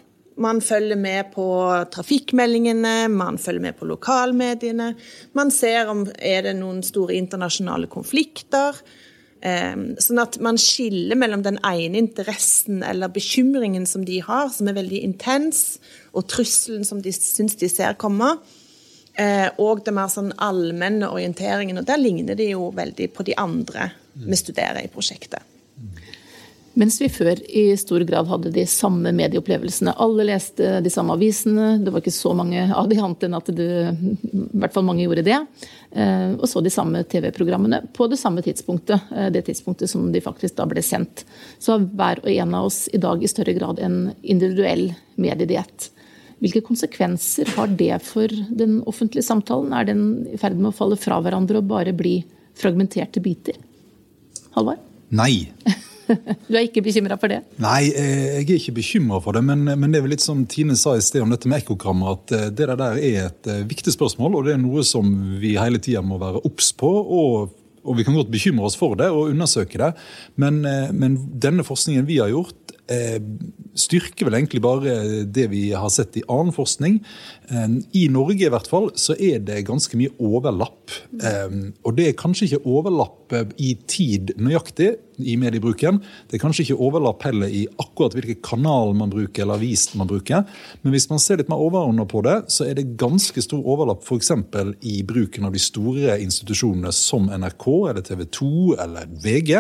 Man 0.42 0.62
følger 0.64 0.98
med 0.98 1.34
på 1.34 1.46
trafikkmeldingene, 1.92 3.10
man 3.12 3.38
følger 3.38 3.62
med 3.68 3.76
på 3.78 3.86
lokalmediene. 3.90 4.94
Man 5.38 5.52
ser 5.52 5.92
om 5.92 6.06
er 6.18 6.48
det 6.48 6.56
noen 6.58 6.80
store 6.88 7.18
internasjonale 7.20 7.90
konflikter. 7.92 8.80
Ehm, 9.42 9.96
sånn 10.02 10.22
at 10.22 10.38
man 10.44 10.58
skiller 10.62 11.18
mellom 11.18 11.44
den 11.46 11.58
ene 11.66 12.00
interessen 12.00 12.84
eller 12.86 13.12
bekymringen 13.14 13.88
som 13.90 14.06
de 14.06 14.20
har, 14.24 14.50
som 14.54 14.70
er 14.70 14.78
veldig 14.78 15.02
intens, 15.04 15.82
og 16.14 16.30
trusselen 16.30 16.86
som 16.88 17.02
de 17.02 17.14
syns 17.16 17.58
de 17.58 17.70
ser 17.70 17.98
komme, 18.02 18.36
eh, 18.38 18.61
og 19.62 19.82
den 19.86 19.98
mer 19.98 20.08
sånn 20.10 20.32
allmenne 20.40 21.10
orienteringen. 21.12 21.82
Og 21.82 21.86
der 21.86 22.00
ligner 22.00 22.38
de 22.40 22.54
jo 22.54 22.70
veldig 22.74 23.10
på 23.14 23.26
de 23.28 23.36
andre 23.38 23.90
vi 24.14 24.38
studerer 24.40 24.80
i 24.86 24.92
prosjektet. 24.92 25.44
Mens 26.80 27.02
vi 27.02 27.10
før 27.12 27.36
i 27.52 27.66
stor 27.76 28.04
grad 28.08 28.30
hadde 28.32 28.52
de 28.56 28.64
samme 28.70 29.12
medieopplevelsene. 29.16 29.92
Alle 30.00 30.24
leste 30.30 30.78
de 30.84 30.92
samme 30.94 31.18
avisene. 31.18 31.74
Det 31.84 31.92
var 31.92 32.00
ikke 32.00 32.14
så 32.16 32.32
mange 32.38 32.64
av 32.64 32.88
de 32.88 33.00
annet 33.02 33.26
enn 33.28 33.36
at 33.36 33.52
det, 33.58 33.68
i 34.32 34.44
hvert 34.62 34.78
fall 34.78 34.86
mange 34.88 35.04
gjorde 35.04 35.26
det. 35.28 35.40
Eh, 35.92 36.32
og 36.38 36.48
så 36.48 36.64
de 36.64 36.72
samme 36.72 37.04
TV-programmene 37.12 37.82
på 37.92 38.08
det 38.12 38.22
samme 38.22 38.44
tidspunktet. 38.46 39.12
Eh, 39.12 39.28
det 39.36 39.44
tidspunktet 39.50 39.92
som 39.92 40.08
de 40.14 40.24
faktisk 40.24 40.56
da 40.62 40.70
ble 40.72 40.84
sendt. 40.86 41.26
Så 41.60 41.76
hver 41.84 42.24
og 42.24 42.32
en 42.32 42.56
av 42.62 42.70
oss 42.72 42.86
i 42.96 43.02
dag 43.04 43.20
i 43.20 43.32
større 43.32 43.58
grad 43.58 43.84
en 43.84 44.06
individuell 44.24 44.94
mediediett. 45.20 45.92
Hvilke 46.42 46.64
konsekvenser 46.66 47.52
har 47.56 47.70
det 47.78 47.94
for 48.06 48.32
den 48.50 48.80
offentlige 48.90 49.26
samtalen? 49.26 49.74
Er 49.78 49.86
den 49.92 50.06
i 50.34 50.40
ferd 50.42 50.58
med 50.58 50.72
å 50.72 50.76
falle 50.76 50.98
fra 50.98 51.20
hverandre 51.22 51.62
og 51.62 51.70
bare 51.70 51.94
bli 51.94 52.18
fragmenterte 52.58 53.22
biter? 53.24 53.60
Halvard? 54.56 54.82
Nei. 55.14 55.48
Du 56.12 56.58
er 56.58 56.66
ikke 56.66 56.84
bekymra 56.84 57.16
for 57.20 57.32
det? 57.32 57.38
Nei, 57.62 57.86
eh, 57.96 58.42
jeg 58.42 58.44
er 58.44 58.58
ikke 58.58 58.76
bekymra 58.82 59.22
for 59.24 59.38
det. 59.38 59.44
Men, 59.48 59.64
men, 59.70 59.88
det 59.92 60.02
er 60.02 60.06
vel 60.06 60.12
litt 60.16 60.26
som 60.26 60.44
Tine 60.50 60.76
sa 60.76 60.98
i 60.98 61.06
sted 61.06 61.24
om 61.24 61.32
dette 61.32 61.48
med 61.48 61.62
ekkokrammer, 61.62 62.18
at 62.18 62.36
eh, 62.36 62.50
det 62.52 62.68
der 62.68 62.84
er 62.90 63.00
et 63.30 63.48
eh, 63.48 63.64
viktig 63.70 63.94
spørsmål. 63.96 64.36
Og 64.36 64.48
det 64.48 64.56
er 64.56 64.60
noe 64.60 64.84
som 64.88 65.08
vi 65.40 65.54
hele 65.56 65.80
tida 65.80 66.04
må 66.04 66.20
være 66.22 66.44
obs 66.48 66.74
på. 66.78 66.92
og 66.92 67.58
og 67.82 67.96
vi 67.98 68.04
kan 68.06 68.14
godt 68.14 68.30
bekymre 68.30 68.68
oss 68.68 68.76
for 68.78 68.94
det 68.94 69.08
og 69.10 69.32
undersøke 69.32 69.80
det, 69.82 69.88
men, 70.38 70.60
men 70.94 71.16
denne 71.42 71.64
forskningen 71.66 72.06
vi 72.06 72.20
har 72.22 72.30
gjort, 72.30 72.76
styrker 73.78 74.28
vel 74.28 74.38
egentlig 74.40 74.62
bare 74.64 74.96
det 75.26 75.48
vi 75.52 75.70
har 75.76 75.92
sett 75.94 76.18
i 76.20 76.26
annen 76.32 76.54
forskning. 76.56 77.00
I 77.98 78.08
Norge 78.12 78.48
i 78.48 78.52
hvert 78.52 78.70
fall 78.70 78.90
så 79.00 79.16
er 79.16 79.42
det 79.46 79.64
ganske 79.68 79.98
mye 80.00 80.14
overlapp. 80.20 80.92
Og 81.84 81.96
det 81.98 82.10
er 82.10 82.20
kanskje 82.20 82.50
ikke 82.50 82.66
overlapp 82.68 83.36
i 83.62 83.74
tid 83.88 84.34
nøyaktig 84.40 84.94
i 85.22 85.36
mediebruken. 85.40 86.00
Det 86.28 86.38
er 86.38 86.44
kanskje 86.44 86.66
ikke 86.66 86.80
overlapp 86.82 87.24
heller 87.28 87.52
i 87.52 87.64
akkurat 87.82 88.16
hvilke 88.18 88.40
kanal 88.44 88.96
man 88.98 89.12
bruker 89.14 89.46
eller 89.46 89.60
avis 89.60 89.90
man 90.00 90.10
bruker. 90.10 90.44
Men 90.82 90.96
hvis 90.96 91.10
man 91.12 91.22
ser 91.22 91.40
litt 91.40 91.52
mer 91.52 91.62
overordna 91.62 92.08
på 92.10 92.24
det, 92.26 92.38
så 92.52 92.68
er 92.68 92.80
det 92.80 92.96
ganske 93.00 93.44
stor 93.44 93.62
overlapp 93.62 94.04
f.eks. 94.04 94.34
i 94.88 95.02
bruken 95.08 95.48
av 95.48 95.56
de 95.56 95.64
store 95.64 96.20
institusjonene 96.24 96.92
som 96.96 97.30
NRK 97.32 97.68
eller 97.92 98.06
TV 98.08 98.26
2 98.28 98.54
eller 98.82 99.12
VG. 99.24 99.58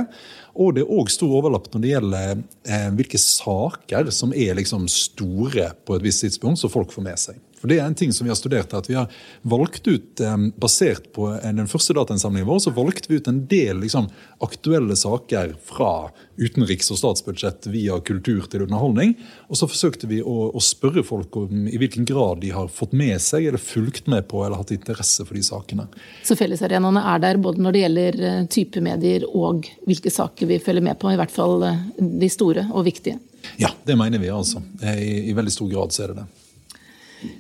Og 0.55 0.75
det 0.75 0.84
er 0.84 0.91
òg 0.91 1.12
stor 1.12 1.31
overlapp 1.39 1.70
når 1.72 1.84
det 1.84 1.93
gjelder 1.93 2.31
eh, 2.36 2.89
hvilke 2.98 3.20
saker 3.22 4.12
som 4.15 4.34
er 4.36 4.58
liksom 4.58 4.88
store 4.91 5.72
på 5.86 5.96
et 5.96 6.05
visst 6.05 6.25
tidspunkt, 6.25 6.60
som 6.60 6.74
folk 6.74 6.91
får 6.93 7.05
med 7.05 7.22
seg. 7.22 7.39
For 7.62 7.70
det 7.70 7.77
er 7.80 7.86
en 7.86 7.98
ting 7.98 8.13
som 8.13 8.25
Vi 8.25 8.32
har 8.34 8.39
studert 8.39 8.74
at 8.74 8.89
vi 8.89 8.98
har 8.98 9.12
valgt 9.41 9.88
ut, 9.88 10.20
eh, 10.20 10.38
Basert 10.62 11.12
på 11.13 11.30
den 11.41 11.70
første 11.70 11.94
datainnsamlingen 11.94 12.48
vår, 12.50 12.60
så 12.65 12.74
valgte 12.74 13.12
vi 13.12 13.22
ut 13.22 13.27
en 13.30 13.46
del 13.48 13.84
liksom, 13.84 14.10
aktuelle 14.41 14.96
saker 14.98 15.56
fra 15.65 16.10
utenriks- 16.41 16.89
og 16.91 16.98
statsbudsjett 16.98 17.68
via 17.70 18.00
kultur 18.00 18.48
til 18.50 18.65
underholdning. 18.65 19.13
Og 19.50 19.60
så 19.60 19.70
forsøkte 19.70 20.10
vi 20.10 20.22
å, 20.25 20.38
å, 20.50 20.62
spørre 20.63 21.03
folk 21.06 21.38
om 21.38 21.68
i 21.70 21.77
hvilken 21.77 22.08
grad 22.10 22.41
de 22.41 22.51
har 22.56 22.72
fått 22.74 22.96
med 22.98 23.22
seg 23.22 23.46
eller 23.50 23.62
fulgt 23.62 24.10
med 24.12 24.27
på 24.32 24.41
eller 24.46 24.58
hatt 24.58 24.74
interesse 24.74 25.25
for 25.27 25.38
de 25.38 25.44
sakene. 25.46 25.88
Så 26.25 26.38
fellesarenaene 26.39 27.03
er 27.13 27.22
der 27.24 27.41
både 27.41 27.62
når 27.62 27.75
det 27.75 27.84
gjelder 27.86 28.22
eh, 28.30 28.44
type 28.51 28.84
medier 28.84 29.27
og 29.30 29.70
hvilke 29.88 30.13
saker 30.13 30.50
vi 30.50 30.62
følger 30.63 30.86
med 30.86 31.00
på, 31.01 31.12
i 31.13 31.20
hvert 31.20 31.34
fall 31.34 31.68
eh, 31.68 31.84
de 31.98 32.32
store 32.32 32.68
og 32.72 32.88
viktige? 32.89 33.20
Ja, 33.62 33.72
det 33.86 33.98
mener 33.98 34.22
vi 34.22 34.30
altså. 34.34 34.62
I, 34.82 35.30
i 35.30 35.38
veldig 35.38 35.53
stor 35.53 35.70
grad 35.70 35.94
så 35.94 36.06
er 36.06 36.13
det 36.13 36.22
det. 36.22 36.30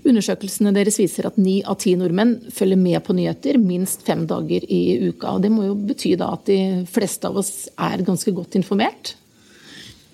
Undersøkelsene 0.05 0.73
deres 0.75 0.99
viser 1.01 1.27
at 1.29 1.39
ni 1.41 1.59
av 1.63 1.79
ti 1.81 1.95
nordmenn 1.99 2.37
følger 2.53 2.79
med 2.79 3.01
på 3.05 3.15
nyheter 3.17 3.59
minst 3.61 4.05
fem 4.07 4.27
dager 4.29 4.65
i 4.67 4.81
uka. 5.09 5.35
og 5.35 5.41
Det 5.45 5.51
må 5.53 5.65
jo 5.69 5.79
bety 5.79 6.15
da 6.19 6.33
at 6.35 6.45
de 6.49 6.59
fleste 6.91 7.29
av 7.29 7.41
oss 7.41 7.69
er 7.77 8.05
ganske 8.05 8.33
godt 8.35 8.59
informert? 8.59 9.15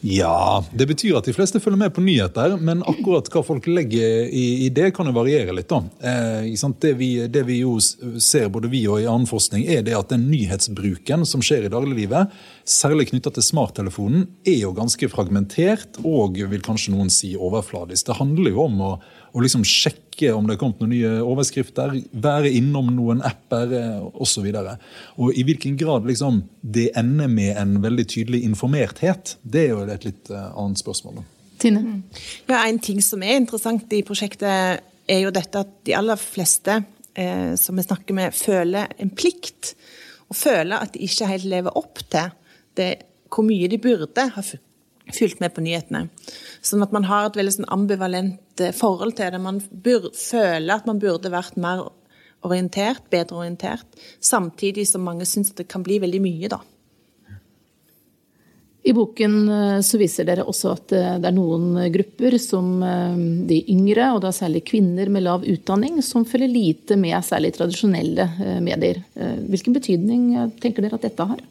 Ja, 0.06 0.64
det 0.72 0.86
betyr 0.92 1.16
at 1.18 1.26
de 1.26 1.34
fleste 1.34 1.60
følger 1.60 1.80
med 1.82 1.94
på 1.96 2.04
nyheter, 2.06 2.54
men 2.62 2.84
akkurat 2.86 3.26
hva 3.34 3.42
folk 3.42 3.66
legger 3.66 4.28
i, 4.30 4.68
i 4.68 4.70
det, 4.70 4.92
kan 4.94 5.10
jo 5.10 5.16
variere 5.16 5.56
litt. 5.58 5.72
da. 5.72 5.80
Eh, 6.00 6.68
det, 6.84 6.92
vi, 7.00 7.10
det, 7.26 7.42
vi, 7.48 7.58
jo 7.64 7.80
ser, 7.82 8.46
både 8.54 8.70
vi 8.70 8.84
og 8.86 9.02
i 9.02 9.08
annen 9.10 9.26
forskning, 9.30 9.66
er 9.66 9.82
det 9.82 9.98
at 9.98 10.14
den 10.14 10.28
nyhetsbruken 10.30 11.26
som 11.26 11.42
skjer 11.42 11.66
i 11.66 11.74
dagliglivet, 11.74 12.36
særlig 12.62 13.10
knytta 13.10 13.34
til 13.34 13.48
smarttelefonen, 13.50 14.28
er 14.46 14.62
jo 14.62 14.76
ganske 14.78 15.10
fragmentert 15.10 15.98
og 16.06 16.38
vil 16.38 16.64
kanskje 16.64 16.94
noen 16.94 17.10
si 17.10 17.34
overfladisk. 17.34 18.12
Det 18.12 18.20
handler 18.22 18.54
jo 18.54 18.68
om 18.68 18.84
å 18.86 18.92
og 19.38 19.44
liksom 19.46 19.62
sjekke 19.70 20.32
om 20.34 20.48
det 20.48 20.56
er 20.56 20.60
kommet 20.64 20.80
noen 20.82 20.96
nye 20.96 21.10
overskrifter, 21.22 21.92
være 22.26 22.50
innom 22.58 22.90
noen 22.96 23.22
apper 23.22 23.76
osv. 24.18 24.48
Og, 24.50 24.70
og 25.22 25.38
i 25.38 25.44
hvilken 25.46 25.76
grad 25.78 26.08
liksom, 26.10 26.42
det 26.66 26.88
ender 26.98 27.30
med 27.30 27.54
en 27.62 27.76
veldig 27.84 28.08
tydelig 28.10 28.42
informerthet, 28.48 29.36
det 29.46 29.68
er 29.68 29.76
jo 29.76 29.84
et 29.86 30.08
litt 30.10 30.32
uh, 30.34 30.50
annet 30.58 30.82
spørsmål. 30.82 31.22
Tine? 31.62 32.02
Ja, 32.50 32.64
En 32.66 32.82
ting 32.82 32.98
som 33.06 33.22
er 33.22 33.38
interessant 33.38 33.94
i 33.94 34.02
prosjektet, 34.06 34.82
er 35.08 35.22
jo 35.22 35.32
dette 35.32 35.62
at 35.62 35.70
de 35.88 35.94
aller 35.96 36.18
fleste 36.20 36.82
eh, 37.16 37.54
som 37.56 37.78
vi 37.78 37.86
snakker 37.86 38.18
med, 38.18 38.36
føler 38.36 38.90
en 38.98 39.14
plikt. 39.14 39.76
Og 40.28 40.36
føler 40.36 40.82
at 40.82 40.98
de 40.98 41.06
ikke 41.06 41.30
helt 41.30 41.48
lever 41.48 41.78
opp 41.80 42.02
til 42.10 42.34
det, 42.76 42.90
hvor 43.32 43.46
mye 43.48 43.70
de 43.70 43.80
burde 43.82 44.26
ha 44.34 44.44
fulgt 45.14 45.42
med 45.44 45.54
på 45.56 45.64
nyhetene. 45.66 46.08
Sånn 46.66 46.84
at 46.86 46.94
man 46.96 47.08
har 47.08 47.28
et 47.28 47.38
veldig 47.40 47.58
sånn 47.60 47.70
ambivalent 47.74 48.64
eh, 48.64 48.76
forhold 48.76 49.18
til 49.18 49.34
det. 49.34 49.42
Man 49.44 49.62
burde, 49.72 50.14
føler 50.18 50.78
at 50.78 50.88
man 50.90 51.02
burde 51.02 51.34
vært 51.34 51.60
mer 51.60 51.88
orientert, 52.46 53.08
bedre 53.12 53.42
orientert, 53.42 54.02
samtidig 54.24 54.88
som 54.90 55.06
mange 55.06 55.28
syns 55.28 55.56
det 55.58 55.68
kan 55.72 55.86
bli 55.86 56.00
veldig 56.04 56.24
mye, 56.24 56.52
da. 56.54 56.62
I 58.88 58.94
boken 58.96 59.34
eh, 59.52 59.80
så 59.84 60.00
viser 60.00 60.28
dere 60.28 60.46
også 60.48 60.72
at 60.76 60.96
eh, 60.96 61.18
det 61.20 61.32
er 61.32 61.36
noen 61.36 61.82
grupper, 61.92 62.38
som 62.40 62.70
de 63.50 63.60
yngre, 63.74 64.14
og 64.16 64.24
da 64.24 64.32
særlig 64.36 64.64
kvinner 64.70 65.12
med 65.12 65.26
lav 65.26 65.46
utdanning, 65.48 66.00
som 66.06 66.28
følger 66.28 66.52
lite 66.52 67.00
med 67.00 67.20
særlig 67.26 67.56
tradisjonelle 67.58 68.32
medier. 68.64 69.04
Hvilken 69.48 69.76
betydning 69.76 70.34
tenker 70.62 70.86
dere 70.86 71.00
at 71.00 71.08
dette 71.10 71.32
har? 71.32 71.46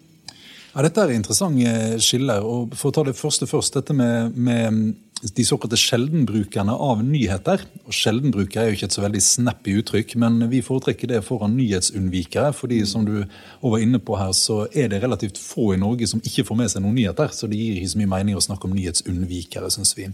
Ja, 0.76 0.82
Dette 0.84 1.06
er 1.06 1.14
interessante 1.16 2.00
skiller. 2.04 2.44
og 2.44 2.74
For 2.76 2.90
å 2.90 2.96
ta 2.98 3.06
det 3.08 3.16
første 3.16 3.48
først, 3.48 3.78
dette 3.78 3.96
med, 3.96 4.36
med 4.36 4.82
de 5.22 5.44
såkalte 5.48 5.78
sjeldenbrukerne 5.80 6.74
av 6.76 7.00
nyheter. 7.04 7.62
Og 7.88 7.94
Sjeldenbruker 7.96 8.60
er 8.60 8.68
jo 8.68 8.76
ikke 8.76 8.88
et 8.90 8.96
så 8.96 9.00
veldig 9.00 9.22
snappy 9.24 9.78
uttrykk, 9.80 10.12
men 10.20 10.42
vi 10.50 10.60
foretrekker 10.64 11.08
det 11.08 11.22
foran 11.24 11.54
nyhetsunnvikere. 11.56 12.52
fordi 12.52 12.84
som 12.86 13.04
du 13.04 13.24
var 13.62 13.78
inne 13.78 13.98
på 13.98 14.16
her, 14.16 14.32
så 14.32 14.66
er 14.74 14.88
det 14.88 15.02
relativt 15.02 15.38
få 15.38 15.72
i 15.74 15.78
Norge 15.78 16.06
som 16.06 16.20
ikke 16.20 16.44
får 16.44 16.56
med 16.56 16.70
seg 16.70 16.82
noen 16.82 16.94
nyheter. 16.94 17.32
Så 17.32 17.48
det 17.48 17.56
gir 17.56 17.80
ikke 17.80 17.94
så 17.94 17.98
mye 17.98 18.12
mening 18.12 18.36
å 18.36 18.44
snakke 18.44 18.68
om 18.68 18.76
nyhetsunnvikere, 18.76 19.70
syns 19.70 19.96
vi. 19.96 20.10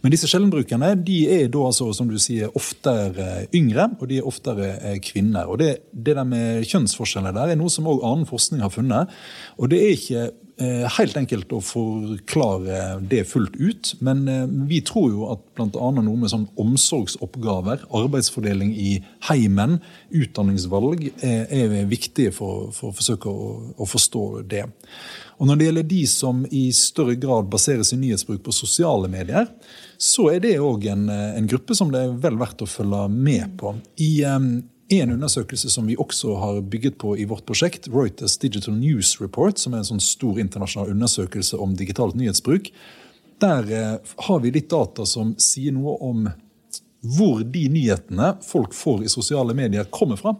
Men 0.00 0.12
disse 0.12 0.26
sjeldenbrukerne 0.26 0.94
de 1.04 1.20
er 1.28 1.48
da 1.52 1.68
altså, 1.68 1.92
som 1.92 2.08
du 2.08 2.18
sier, 2.18 2.48
oftere 2.56 3.46
yngre, 3.52 3.90
og 4.00 4.08
de 4.08 4.18
er 4.18 4.26
oftere 4.26 4.72
eh, 4.80 4.98
kvinner. 5.04 5.44
Og 5.44 5.58
det, 5.60 5.82
det 5.92 6.16
der 6.16 6.24
med 6.24 6.64
kjønnsforskjeller 6.64 7.36
der 7.36 7.52
er 7.52 7.60
noe 7.60 7.68
som 7.68 7.86
òg 7.86 8.00
annen 8.00 8.28
forskning 8.28 8.64
har 8.64 8.72
funnet. 8.72 9.12
Og 9.58 9.68
det 9.68 9.84
er 9.84 9.96
ikke 9.98 10.28
Eh, 10.28 10.47
helt 10.58 11.16
enkelt 11.18 11.52
å 11.54 11.60
forklare 11.62 12.98
det 13.06 13.22
fullt 13.30 13.54
ut. 13.60 13.92
Men 14.04 14.24
eh, 14.28 14.44
vi 14.70 14.80
tror 14.86 15.12
jo 15.12 15.28
at 15.32 15.42
bl.a. 15.54 15.90
noe 15.94 16.16
med 16.18 16.32
sånn 16.32 16.48
omsorgsoppgaver, 16.58 17.84
arbeidsfordeling 17.94 18.72
i 18.74 18.96
heimen, 19.28 19.78
utdanningsvalg, 20.10 21.08
er, 21.22 21.44
er 21.46 21.76
viktig 21.90 22.32
for, 22.34 22.72
for, 22.74 22.90
å 22.90 22.98
forsøke 22.98 23.30
å, 23.30 23.50
å, 23.76 23.88
forstå 23.88 24.24
det. 24.50 24.64
Og 25.38 25.46
Når 25.46 25.60
det 25.60 25.68
gjelder 25.68 25.90
de 25.92 26.00
som 26.10 26.40
i 26.50 26.64
større 26.74 27.14
grad 27.20 27.46
baserer 27.52 27.86
sin 27.86 28.02
nyhetsbruk 28.02 28.42
på 28.46 28.56
sosiale 28.56 29.10
medier, 29.12 29.46
så 29.94 30.26
er 30.32 30.42
det 30.42 30.56
òg 30.62 30.88
en, 30.90 31.06
en, 31.10 31.46
gruppe 31.50 31.76
som 31.78 31.92
det 31.94 32.02
er 32.02 32.18
vel 32.24 32.38
verdt 32.40 32.66
å 32.66 32.70
følge 32.70 33.04
med 33.14 33.54
på. 33.60 33.76
I 34.02 34.12
en 34.88 35.12
undersøkelse 35.12 35.70
som 35.70 35.88
vi 35.88 35.96
også 36.00 36.34
har 36.40 36.60
bygget 36.64 36.96
på 37.00 37.14
i 37.20 37.26
vårt 37.28 37.44
prosjekt, 37.48 37.90
Reuters 37.92 38.38
Digital 38.40 38.76
News 38.78 39.18
Report, 39.20 39.60
som 39.60 39.74
er 39.74 39.82
en 39.82 39.90
sånn 39.90 40.04
stor 40.04 40.40
internasjonal 40.40 40.94
undersøkelse 40.94 41.60
om 41.60 41.76
digitalt 41.76 42.16
nyhetsbruk, 42.16 42.70
der 43.42 43.72
eh, 43.72 43.96
har 44.26 44.40
vi 44.42 44.54
litt 44.54 44.70
data 44.72 45.04
som 45.06 45.34
sier 45.38 45.76
noe 45.76 45.98
om 46.04 46.28
hvor 46.98 47.44
de 47.46 47.68
nyhetene 47.70 48.32
folk 48.42 48.72
får 48.74 49.04
i 49.06 49.12
sosiale 49.12 49.54
medier, 49.54 49.86
kommer 49.94 50.18
fra. 50.18 50.32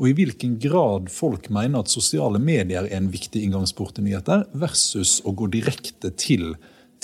Og 0.00 0.08
i 0.08 0.14
hvilken 0.16 0.56
grad 0.62 1.10
folk 1.12 1.50
mener 1.52 1.82
at 1.82 1.92
sosiale 1.92 2.40
medier 2.40 2.86
er 2.86 2.96
en 2.96 3.10
viktig 3.12 3.42
inngangsport 3.44 3.98
til 3.98 4.06
nyheter, 4.08 4.46
versus 4.56 5.18
å 5.28 5.34
gå 5.36 5.50
direkte 5.52 6.14
til 6.16 6.54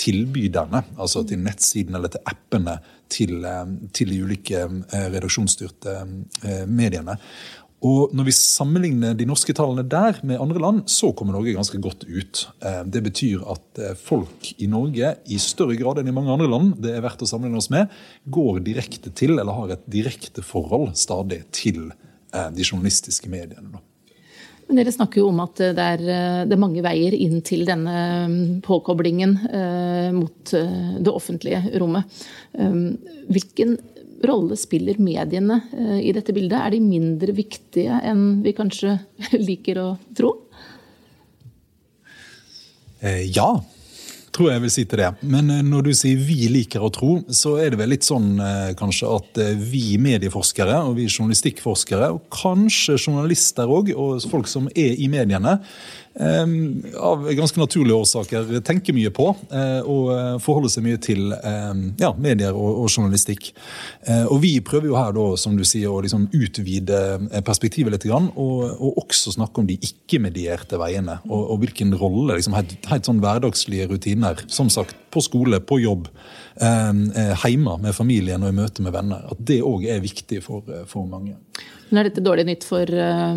tilbyderne, 0.00 0.82
altså 0.96 1.22
til 1.28 1.42
nettsiden 1.44 1.94
eller 1.98 2.10
til 2.14 2.24
appene 2.26 2.78
til, 3.12 3.44
eh, 3.44 3.66
til 3.94 4.12
de 4.12 4.23
ulike 4.25 4.62
eh, 4.64 5.11
redaksjonsstyrte 5.12 5.99
eh, 6.44 6.64
mediene. 6.66 7.18
Og 7.84 8.14
Når 8.16 8.25
vi 8.25 8.32
sammenligner 8.32 9.12
de 9.12 9.26
norske 9.28 9.52
tallene 9.52 9.82
der 9.84 10.16
med 10.25 10.40
andre 10.40 10.61
land, 10.62 10.78
så 10.88 11.11
kommer 11.12 11.34
Norge 11.37 11.52
ganske 11.52 11.76
godt 11.84 12.06
ut. 12.08 12.46
Det 12.88 13.02
betyr 13.04 13.42
at 13.52 13.80
folk 14.00 14.54
i 14.56 14.64
Norge 14.73 15.11
i 15.28 15.37
større 15.37 15.76
grad 15.76 16.00
enn 16.00 16.08
i 16.08 16.14
mange 16.16 16.32
andre 16.32 16.49
land 16.49 16.78
det 16.80 16.94
er 16.94 17.04
verdt 17.04 17.26
å 17.26 17.28
sammenligne 17.28 17.61
oss 17.61 17.68
med, 17.68 17.92
går 18.25 18.62
direkte 18.64 19.12
til, 19.12 19.37
eller 19.37 19.52
har 19.52 19.75
et 19.76 19.84
direkte 19.84 20.40
forhold 20.40 20.94
stadig 20.96 21.42
til 21.52 21.90
de 22.32 22.64
journalistiske 22.64 23.28
mediene. 23.28 23.84
Men 24.68 24.80
dere 24.80 24.92
snakker 24.94 25.21
jo 25.21 25.28
om 25.28 25.42
at 25.44 25.61
det 25.61 25.88
er, 25.94 26.04
det 26.49 26.54
er 26.56 26.61
mange 26.61 26.83
veier 26.85 27.14
inn 27.16 27.42
til 27.44 27.66
denne 27.68 27.97
mm, 28.30 28.44
påkoblingen 28.64 29.35
eh, 29.49 30.09
mot 30.16 30.54
eh, 30.56 30.94
det 31.04 31.12
offentlige 31.12 31.61
rommet. 31.83 32.23
Hvilken 33.28 33.76
rolle 34.28 34.56
spiller 34.56 34.99
mediene 35.02 35.61
eh, 35.73 36.00
i 36.09 36.12
dette 36.14 36.35
bildet? 36.35 36.59
Er 36.61 36.75
de 36.75 36.83
mindre 36.83 37.35
viktige 37.37 38.00
enn 38.04 38.42
vi 38.44 38.54
kanskje 38.56 38.97
liker 39.49 39.80
å 39.83 39.88
tro? 40.16 40.35
Eh, 43.04 43.25
ja, 43.35 43.50
tror 44.34 44.50
jeg 44.50 44.62
vil 44.64 44.72
si 44.72 44.84
til 44.88 45.00
det. 45.00 45.10
Men 45.22 45.50
eh, 45.52 45.62
når 45.64 45.88
du 45.88 45.92
sier 45.96 46.18
'vi 46.18 46.48
liker 46.50 46.82
å 46.82 46.92
tro', 46.92 47.22
så 47.30 47.56
er 47.62 47.70
det 47.70 47.80
vel 47.80 47.92
litt 47.94 48.06
sånn 48.06 48.38
eh, 48.42 48.72
kanskje 48.78 49.10
at 49.14 49.42
eh, 49.42 49.54
vi 49.54 49.96
medieforskere 50.02 50.80
og 50.88 50.96
vi 50.98 51.06
journalistikkforskere, 51.08 52.10
og 52.16 52.26
kanskje 52.34 52.98
journalister 52.98 53.70
òg, 53.70 53.94
og 53.94 54.22
folk 54.30 54.50
som 54.50 54.68
er 54.74 54.98
i 54.98 55.08
mediene, 55.08 55.60
av 56.14 57.25
ganske 57.35 57.59
naturlige 57.59 57.97
årsaker 57.99 58.61
tenker 58.66 58.94
mye 58.94 59.11
på 59.14 59.25
og 59.35 60.04
forholder 60.44 60.71
seg 60.71 60.85
mye 60.87 61.00
til 61.02 61.33
ja, 61.99 62.12
medier 62.14 62.54
og, 62.54 62.85
og, 62.85 62.87
journalistikk. 62.87 63.49
Og 64.30 64.38
vi 64.44 64.52
prøver 64.64 64.92
jo 64.92 64.99
her, 64.99 65.11
da, 65.16 65.26
som 65.40 65.56
du 65.59 65.64
sier, 65.66 65.90
å 65.90 66.02
liksom 66.04 66.28
utvide 66.30 67.00
perspektivet 67.47 67.97
litt, 67.97 68.06
og, 68.06 68.62
og 68.78 69.02
også 69.02 69.34
snakke 69.34 69.62
om 69.62 69.69
de 69.69 69.78
ikke-medierte 69.82 70.78
veiene, 70.80 71.19
og, 71.26 71.41
og, 71.41 71.58
hvilken 71.65 71.95
rolle 71.99 72.38
liksom, 72.38 72.54
helt, 72.58 72.76
helt 72.91 73.10
sånn 73.10 73.23
hverdagslige 73.25 73.88
rutiner. 73.91 74.45
Som 74.47 74.71
sagt, 74.73 74.95
på 75.14 75.22
skole, 75.24 75.60
på 75.62 75.78
jobb, 75.82 76.08
eh, 76.60 77.46
hjemme 77.46 77.78
med 77.82 77.96
familien 77.96 78.42
og 78.42 78.52
i 78.52 78.58
møte 78.58 78.84
med 78.84 78.94
venner. 78.96 79.24
At 79.30 79.40
det 79.40 79.62
òg 79.62 79.86
er 79.88 80.02
viktig 80.04 80.42
for, 80.42 80.66
eh, 80.68 80.84
for 80.90 81.06
mange. 81.06 81.38
Men 81.94 82.00
Er 82.00 82.08
dette 82.08 82.24
dårlig 82.24 82.46
nytt 82.48 82.64
for 82.66 82.90
uh, 82.90 83.36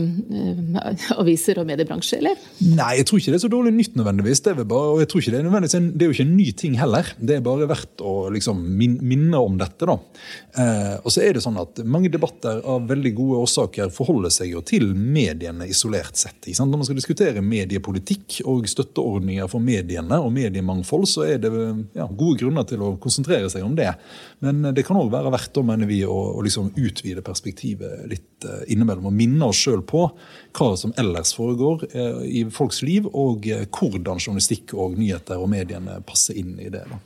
aviser 1.21 1.59
og 1.61 1.67
mediebransje, 1.69 2.17
eller? 2.17 2.39
Nei, 2.63 2.93
jeg 2.97 3.05
tror 3.09 3.19
ikke 3.19 3.33
det 3.33 3.37
er 3.37 3.43
så 3.43 3.51
dårlig 3.53 3.73
nytt 3.75 3.97
nødvendigvis. 3.99 4.41
Det 4.45 4.53
er, 4.53 4.61
bare, 4.63 4.93
og 4.95 5.01
jeg 5.03 5.09
tror 5.11 5.21
ikke 5.21 5.33
det, 5.35 5.41
er 5.41 5.45
nødvendigvis 5.45 5.77
en, 5.77 5.89
det 5.93 6.05
er 6.05 6.09
jo 6.09 6.15
ikke 6.15 6.25
en 6.25 6.37
ny 6.39 6.47
ting 6.61 6.77
heller. 6.79 7.11
Det 7.19 7.35
er 7.35 7.43
bare 7.45 7.67
verdt 7.69 8.01
å 8.01 8.13
liksom, 8.33 8.63
minne 8.79 9.41
om 9.43 9.59
dette. 9.59 9.85
da. 9.85 9.97
Eh, 10.57 10.95
og 11.03 11.13
så 11.13 11.21
er 11.25 11.37
det 11.37 11.43
sånn 11.45 11.59
at 11.61 11.83
Mange 11.85 12.09
debatter 12.09 12.63
av 12.65 12.87
veldig 12.89 13.11
gode 13.19 13.43
årsaker 13.45 13.91
forholder 13.93 14.33
seg 14.33 14.49
jo 14.55 14.63
til 14.65 14.89
mediene 14.95 15.67
isolert 15.69 16.17
sett. 16.17 16.39
Ikke 16.47 16.57
sant? 16.57 16.73
Når 16.73 16.81
man 16.81 16.89
skal 16.89 16.97
diskutere 16.97 17.45
mediepolitikk 17.45 18.39
og 18.49 18.65
støtteordninger 18.71 19.51
for 19.51 19.61
mediene 19.63 20.17
og 20.23 20.33
mediemangfold, 20.33 21.05
så 21.09 21.27
er 21.27 21.43
det 21.43 21.51
ja, 21.97 22.08
gode 22.08 22.41
grunner 22.43 22.67
til 22.67 22.84
å 22.86 22.93
konsentrere 23.01 23.49
seg 23.51 23.65
om 23.65 23.75
det. 23.77 23.89
Men 24.45 24.73
det 24.75 24.86
kan 24.88 24.99
òg 24.99 25.12
være 25.13 25.34
verdt 25.34 25.62
mener 25.65 25.89
vi, 25.89 26.03
å, 26.06 26.17
å 26.38 26.43
liksom 26.45 26.73
utvide 26.77 27.25
perspektivet 27.25 28.06
litt 28.12 28.38
Eh, 28.45 28.73
innimellom 28.73 29.08
Og 29.10 29.13
minne 29.17 29.47
oss 29.49 29.58
sjøl 29.63 29.82
på 29.88 30.03
hva 30.58 30.67
som 30.77 30.91
ellers 31.01 31.32
foregår 31.34 31.88
eh, 31.89 32.19
i 32.41 32.43
folks 32.53 32.84
liv, 32.86 33.08
og 33.10 33.47
eh, 33.49 33.63
hvordan 33.65 34.21
journalistikk 34.21 34.75
og 34.77 34.97
nyheter 34.99 35.41
og 35.41 35.49
mediene 35.49 35.95
passer 36.06 36.38
inn 36.38 36.51
i 36.62 36.69
det. 36.69 36.84
Da. 36.86 36.99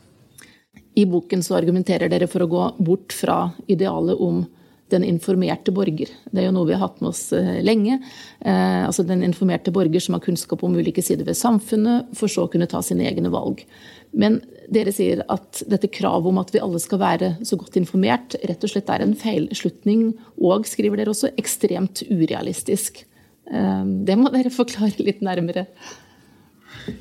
I 1.00 1.06
boken 1.08 1.44
så 1.46 1.56
argumenterer 1.56 2.12
dere 2.12 2.28
for 2.28 2.44
å 2.44 2.50
gå 2.52 2.66
bort 2.84 3.16
fra 3.16 3.46
idealet 3.72 4.20
om 4.20 4.44
den 4.92 5.06
informerte 5.08 5.72
borger. 5.72 6.12
Det 6.28 6.42
er 6.42 6.50
jo 6.50 6.56
noe 6.58 6.68
vi 6.68 6.76
har 6.76 6.84
hatt 6.84 7.00
med 7.00 7.14
oss 7.14 7.30
lenge. 7.64 8.02
Eh, 8.44 8.84
altså 8.84 9.08
Den 9.08 9.24
informerte 9.24 9.72
borger 9.72 10.04
som 10.04 10.18
har 10.18 10.26
kunnskap 10.26 10.66
om 10.68 10.76
ulike 10.76 11.00
sider 11.06 11.24
ved 11.24 11.40
samfunnet, 11.40 12.12
for 12.20 12.28
så 12.28 12.44
å 12.44 12.52
kunne 12.52 12.68
ta 12.68 12.84
sine 12.84 13.08
egne 13.08 13.32
valg. 13.32 13.64
Men 14.12 14.42
dere 14.72 14.92
sier 14.96 15.24
at 15.32 15.64
dette 15.72 15.90
kravet 15.92 16.32
om 16.32 16.40
at 16.42 16.52
vi 16.54 16.62
alle 16.64 16.80
skal 16.84 17.02
være 17.02 17.32
så 17.48 17.58
godt 17.60 17.78
informert, 17.80 18.36
rett 18.48 18.64
og 18.64 18.74
slett 18.74 18.92
er 18.92 19.04
en 19.06 19.16
feilslutning, 19.18 20.12
og, 20.42 20.68
skriver 20.68 21.00
dere 21.00 21.14
også, 21.14 21.34
ekstremt 21.40 22.04
urealistisk. 22.12 23.04
Eh, 23.52 23.84
det 24.08 24.20
må 24.20 24.32
dere 24.34 24.54
forklare 24.54 25.04
litt 25.04 25.24
nærmere. 25.26 25.68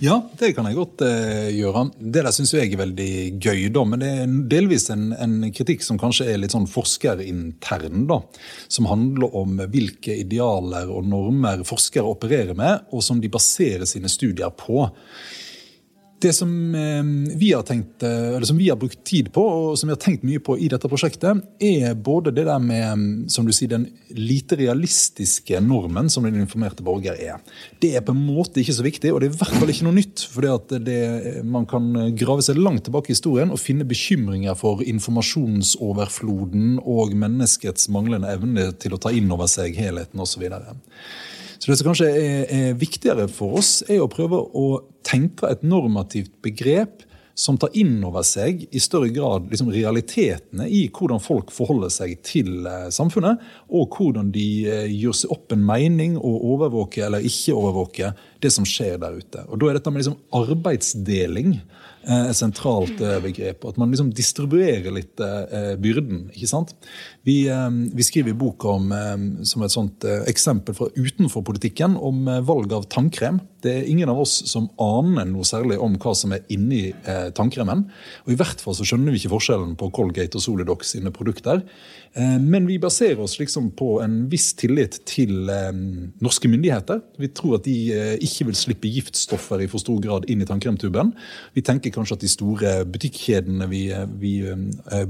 Ja, 0.02 0.16
det 0.38 0.52
kan 0.56 0.66
jeg 0.68 0.76
godt 0.76 1.02
uh, 1.06 1.48
gjøre. 1.54 1.86
Det 1.96 2.24
der 2.26 2.34
syns 2.34 2.52
jeg 2.52 2.72
er 2.72 2.80
veldig 2.82 3.12
gøy, 3.40 3.62
da. 3.72 3.84
Men 3.88 4.02
det 4.02 4.10
er 4.12 4.34
delvis 4.52 4.88
en, 4.92 5.10
en 5.16 5.36
kritikk 5.56 5.84
som 5.86 5.98
kanskje 6.00 6.26
er 6.32 6.40
litt 6.42 6.54
sånn 6.54 6.68
forskerintern. 6.70 8.04
da, 8.10 8.20
Som 8.68 8.90
handler 8.90 9.36
om 9.40 9.60
hvilke 9.72 10.18
idealer 10.20 10.90
og 10.92 11.08
normer 11.08 11.64
forskere 11.68 12.10
opererer 12.10 12.58
med, 12.58 12.90
og 12.92 13.04
som 13.06 13.22
de 13.22 13.32
baserer 13.32 13.88
sine 13.88 14.10
studier 14.12 14.52
på. 14.52 14.84
Det 16.20 16.32
som 16.36 16.74
eh, 16.74 17.04
vi 17.40 17.54
tenkt, 17.66 18.02
eh, 18.02 18.40
som 18.40 18.56
vi 18.56 18.68
har 18.68 18.76
brukt 18.76 19.04
tid 19.04 19.32
på, 19.32 19.40
og 19.40 19.78
som 19.78 19.88
vi 19.88 19.94
har 19.94 20.00
tenkt 20.00 20.22
mye 20.26 20.40
på 20.44 20.58
i 20.60 20.68
dette 20.68 20.88
prosjektet, 20.88 21.40
er 21.64 21.94
både 21.96 22.30
det 22.36 22.44
der 22.44 22.58
med 22.60 22.98
mm, 22.98 23.28
som 23.32 23.46
du 23.46 23.52
sier, 23.56 23.70
den 23.72 23.86
lite 24.12 24.58
realistiske 24.60 25.60
normen 25.64 26.10
som 26.12 26.24
den 26.26 26.36
informerte 26.42 26.84
borger 26.84 27.16
er. 27.16 27.40
Det 27.80 27.94
er 27.96 28.04
på 28.04 28.12
en 28.12 28.20
måte 28.26 28.60
ikke 28.60 28.76
så 28.76 28.84
viktig, 28.84 29.14
og 29.14 29.20
det 29.22 29.30
er 29.30 29.32
i 29.32 29.40
hvert 29.40 29.56
fall 29.62 29.72
ikke 29.72 29.86
noe 29.88 29.96
nytt. 29.96 30.26
for 30.28 30.42
Man 31.46 31.66
kan 31.70 32.14
grave 32.18 32.42
seg 32.44 32.60
langt 32.60 32.84
tilbake 32.84 33.08
i 33.08 33.16
historien 33.16 33.50
og 33.50 33.62
finne 33.62 33.88
bekymringer 33.88 34.54
for 34.58 34.84
informasjonsoverfloden 34.84 36.80
og 36.84 37.16
menneskets 37.16 37.88
manglende 37.88 38.28
evne 38.28 38.72
til 38.76 38.92
å 38.92 39.00
ta 39.00 39.10
inn 39.14 39.32
over 39.32 39.48
seg 39.48 39.78
helheten 39.78 40.20
osv. 40.20 40.50
Så 41.60 41.68
det 41.68 41.76
som 41.76 41.90
kanskje 41.90 42.08
er, 42.08 42.42
er, 42.48 42.74
viktigere 42.80 43.28
for 43.28 43.60
oss, 43.60 43.82
er 43.84 44.00
å 44.00 44.08
prøve 44.08 44.38
å 44.40 44.66
tenke 45.04 45.50
et 45.50 45.64
normativt 45.66 46.32
begrep 46.44 47.04
som 47.36 47.56
tar 47.60 47.72
inn 47.78 48.00
over 48.04 48.24
seg 48.26 48.66
i 48.72 48.80
større 48.82 49.10
grad 49.12 49.46
liksom, 49.52 49.68
realitetene 49.72 50.66
i 50.68 50.82
hvordan 50.92 51.20
folk 51.22 51.52
forholder 51.54 51.92
seg 51.92 52.16
til 52.26 52.66
eh, 52.68 52.88
samfunnet, 52.92 53.40
og 53.76 53.96
hvordan 53.96 54.32
de 54.34 54.46
eh, 54.68 54.88
gjør 54.92 55.16
seg 55.20 55.34
opp 55.36 55.54
en 55.54 55.64
mening 55.68 56.16
og 56.18 56.48
overvåker 56.54 57.06
eller 57.06 57.28
ikke 57.28 57.56
overvåker 57.56 58.24
det 58.40 58.52
som 58.52 58.66
skjer 58.68 58.96
der 59.00 59.20
ute. 59.20 59.44
Og 59.48 59.60
Da 59.60 59.68
er 59.68 59.78
dette 59.78 59.92
med 59.92 60.02
liksom, 60.02 60.18
arbeidsdeling 60.36 61.58
et 62.10 62.36
sentralt 62.38 63.00
eh, 63.04 63.18
begrep. 63.22 63.64
At 63.68 63.78
man 63.80 63.92
liksom 63.92 64.10
distribuerer 64.16 64.90
litt 64.94 65.20
eh, 65.22 65.74
byrden. 65.80 66.26
ikke 66.34 66.50
sant? 66.50 66.74
Vi, 67.26 67.44
vi 67.92 68.04
skriver 68.06 68.32
i 68.32 68.38
boka 68.38 68.72
om, 68.78 68.92
som 69.44 69.62
et 69.62 69.72
sånt 69.74 70.06
eksempel 70.30 70.72
fra 70.74 70.86
utenfor 70.96 71.44
politikken 71.44 71.98
om 72.00 72.24
valg 72.48 72.72
av 72.72 72.86
tannkrem. 72.92 73.42
Det 73.60 73.74
er 73.74 73.90
ingen 73.92 74.08
av 74.08 74.22
oss 74.22 74.38
som 74.48 74.70
aner 74.80 75.28
noe 75.28 75.44
særlig 75.44 75.76
om 75.84 75.98
hva 76.00 76.14
som 76.16 76.32
er 76.32 76.46
inni 76.48 76.94
tannkremen. 77.36 77.84
Og 78.24 78.32
i 78.32 78.38
hvert 78.40 78.64
fall 78.64 78.78
så 78.78 78.88
skjønner 78.88 79.12
vi 79.12 79.20
ikke 79.20 79.34
forskjellen 79.34 79.76
på 79.76 79.90
Colgate 79.92 80.40
og 80.40 80.46
Solidox 80.46 80.94
sine 80.94 81.12
produkter. 81.12 81.60
Eh, 82.14 82.38
men 82.40 82.66
vi 82.66 82.78
baserer 82.78 83.20
oss 83.20 83.38
liksom 83.38 83.68
på 83.78 84.00
en 84.02 84.24
viss 84.30 84.48
tillit 84.58 84.96
til 85.06 85.46
eh, 85.52 85.70
norske 86.24 86.50
myndigheter. 86.50 87.04
Vi 87.22 87.28
tror 87.30 87.60
at 87.60 87.68
de 87.68 87.76
eh, 87.94 88.14
ikke 88.26 88.48
vil 88.48 88.58
slippe 88.58 88.90
giftstoffer 88.90 89.62
i 89.62 89.68
for 89.70 89.82
stor 89.82 90.00
grad 90.02 90.26
inn 90.30 90.42
i 90.42 90.48
tannkremtuben. 90.48 91.12
Vi 91.54 91.62
tenker 91.66 91.94
kanskje 91.94 92.18
at 92.18 92.24
de 92.24 92.32
store 92.32 92.74
butikkjedene 92.90 93.68
vi, 93.70 93.84
vi 94.18 94.32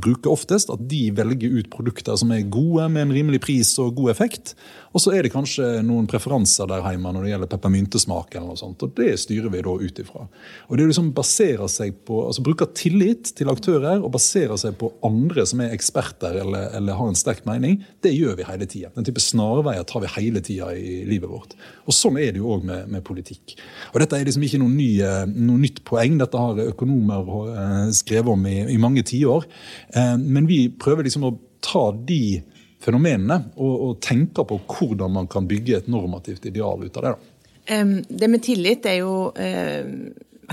bruker 0.02 0.34
oftest, 0.34 0.72
at 0.72 0.82
de 0.90 1.06
velger 1.16 1.56
ut 1.56 1.70
produkter 1.72 2.20
som 2.20 2.34
er 2.36 2.44
gode 2.52 2.90
med 2.92 3.06
en 3.06 3.16
rimelig 3.16 3.40
pris 3.46 3.72
og 3.80 3.96
god 3.96 4.12
effekt. 4.12 4.54
Og 4.90 5.02
så 5.02 5.12
er 5.14 5.22
det 5.22 5.30
kanskje 5.30 5.66
noen 5.86 6.08
preferanser 6.10 6.66
der 6.70 6.82
hjemme 6.82 7.12
når 7.14 7.26
det 7.26 7.32
gjelder 7.32 7.50
peppermyntesmak. 7.52 8.34
eller 8.34 8.50
noe 8.50 8.58
sånt, 8.58 8.82
og 8.82 8.94
Det 8.96 9.12
styrer 9.22 9.50
vi 9.52 9.62
da 9.62 9.70
ut 9.70 9.98
ifra. 10.02 10.26
Og 10.68 10.76
det 10.76 10.86
liksom 10.88 11.12
baserer 11.14 11.68
seg 11.70 11.94
på, 12.04 12.26
altså 12.26 12.42
Bruker 12.42 12.66
tillit 12.74 13.30
til 13.36 13.50
aktører 13.52 14.02
og 14.02 14.10
baserer 14.10 14.56
seg 14.58 14.74
på 14.80 14.90
andre 15.06 15.44
som 15.46 15.60
er 15.60 15.74
eksperter 15.76 16.40
eller, 16.42 16.74
eller 16.74 16.98
har 16.98 17.08
en 17.08 17.18
sterk 17.18 17.44
mening. 17.46 17.84
Det 18.02 18.12
gjør 18.16 18.36
vi 18.40 18.48
hele 18.48 18.66
tida. 18.66 18.90
Den 18.96 19.06
type 19.06 19.22
snarveier 19.22 19.86
tar 19.86 20.02
vi 20.02 20.10
hele 20.16 20.42
tida 20.42 20.72
i 20.74 21.04
livet 21.06 21.30
vårt. 21.30 21.54
Og 21.86 21.94
Sånn 21.94 22.18
er 22.18 22.32
det 22.32 22.40
jo 22.40 22.50
òg 22.56 22.64
med, 22.66 22.88
med, 22.90 23.04
politikk. 23.06 23.54
Og 23.92 24.00
Dette 24.02 24.18
er 24.18 24.26
liksom 24.26 24.42
ikke 24.46 24.58
noe, 24.62 24.72
ny, 24.72 24.90
noe 25.36 25.60
nytt 25.60 25.84
poeng. 25.86 26.18
Dette 26.18 26.40
har 26.40 26.64
økonomer 26.70 27.30
eh, 27.52 27.92
skrevet 27.94 28.32
om 28.32 28.46
i, 28.48 28.58
i 28.74 28.80
mange 28.80 29.04
tiår. 29.06 29.46
Eh, 29.94 30.16
men 30.18 30.48
vi 30.50 30.64
prøver 30.80 31.06
liksom 31.06 31.28
å 31.28 31.36
ta 31.64 31.90
de 31.92 32.40
fenomenene, 32.80 33.42
og, 33.56 33.74
og 33.86 33.98
tenker 34.04 34.46
på 34.48 34.60
hvordan 34.64 35.12
man 35.18 35.28
kan 35.30 35.48
bygge 35.48 35.82
et 35.82 35.90
normativt 35.92 36.46
ideal 36.48 36.80
ut 36.80 36.96
av 36.96 37.06
det. 37.06 37.12
Da. 37.12 37.82
Det 38.08 38.28
med 38.32 38.42
tillit 38.42 38.86
er 38.88 39.02
jo 39.02 39.12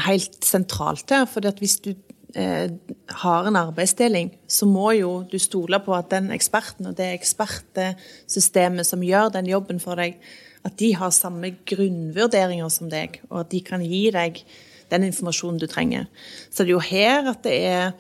helt 0.06 0.44
sentralt 0.46 1.10
her. 1.10 1.26
for 1.26 1.42
hvis 1.60 1.80
du 1.82 1.94
eh, 2.36 2.70
har 3.24 3.48
en 3.48 3.56
arbeidsdeling, 3.56 4.32
så 4.48 4.66
må 4.66 4.92
jo 4.98 5.24
du 5.32 5.38
stole 5.40 5.80
på 5.84 5.96
at 5.96 6.12
den 6.12 6.32
eksperten 6.36 6.92
og 6.92 6.98
det 6.98 7.14
ekspertsystemet 7.16 8.88
som 8.88 9.04
gjør 9.04 9.34
den 9.34 9.50
jobben 9.50 9.80
for 9.80 10.00
deg, 10.00 10.20
at 10.66 10.78
de 10.80 10.94
har 10.96 11.14
samme 11.16 11.56
grunnvurderinger 11.66 12.70
som 12.70 12.90
deg, 12.92 13.22
og 13.30 13.46
at 13.46 13.52
de 13.54 13.62
kan 13.64 13.84
gi 13.86 14.08
deg 14.12 14.42
den 14.92 15.08
informasjonen 15.10 15.60
du 15.60 15.68
trenger. 15.68 16.08
Så 16.50 16.64
det 16.64 16.72
er 16.72 16.76
jo 16.76 16.84
her 16.84 17.32
at 17.34 17.44
det 17.44 17.58
er 17.68 17.92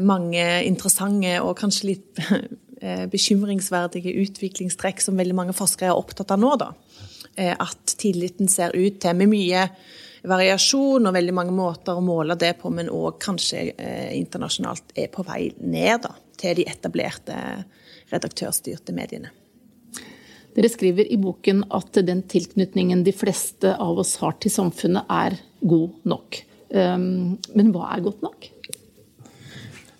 mange 0.00 0.44
interessante 0.64 1.34
og 1.44 1.58
kanskje 1.58 1.88
litt 1.90 2.20
Eh, 2.80 3.06
bekymringsverdige 3.10 4.12
utviklingstrekk 4.22 5.00
som 5.02 5.18
veldig 5.18 5.34
mange 5.34 5.54
forskere 5.56 5.90
er 5.90 5.98
opptatt 5.98 6.30
av 6.30 6.38
nå. 6.38 6.52
da. 6.60 6.68
Eh, 7.34 7.50
at 7.50 7.94
tilliten 7.98 8.46
ser 8.48 8.76
ut 8.76 9.00
til 9.02 9.16
med 9.18 9.32
mye 9.32 9.64
variasjon 10.28 11.08
og 11.08 11.16
veldig 11.16 11.34
mange 11.34 11.54
måter 11.56 11.98
å 11.98 12.04
måle 12.04 12.36
det 12.38 12.52
på, 12.60 12.70
men 12.70 12.90
òg 12.92 13.18
kanskje 13.22 13.72
eh, 13.72 14.12
internasjonalt 14.20 14.94
er 14.94 15.10
på 15.10 15.24
vei 15.26 15.48
ned 15.58 16.04
da, 16.06 16.12
til 16.38 16.60
de 16.60 16.68
etablerte 16.70 17.38
redaktørstyrte 18.12 18.94
mediene. 18.94 19.32
Dere 20.54 20.70
skriver 20.70 21.10
i 21.10 21.18
boken 21.18 21.64
at 21.74 21.98
den 22.06 22.22
tilknytningen 22.30 23.02
de 23.06 23.14
fleste 23.14 23.74
av 23.74 23.98
oss 23.98 24.14
har 24.22 24.38
til 24.38 24.54
samfunnet, 24.54 25.10
er 25.10 25.34
god 25.60 25.98
nok. 26.08 26.40
Um, 26.68 27.36
men 27.58 27.70
hva 27.74 27.92
er 27.94 28.06
godt 28.06 28.24
nok? 28.24 28.48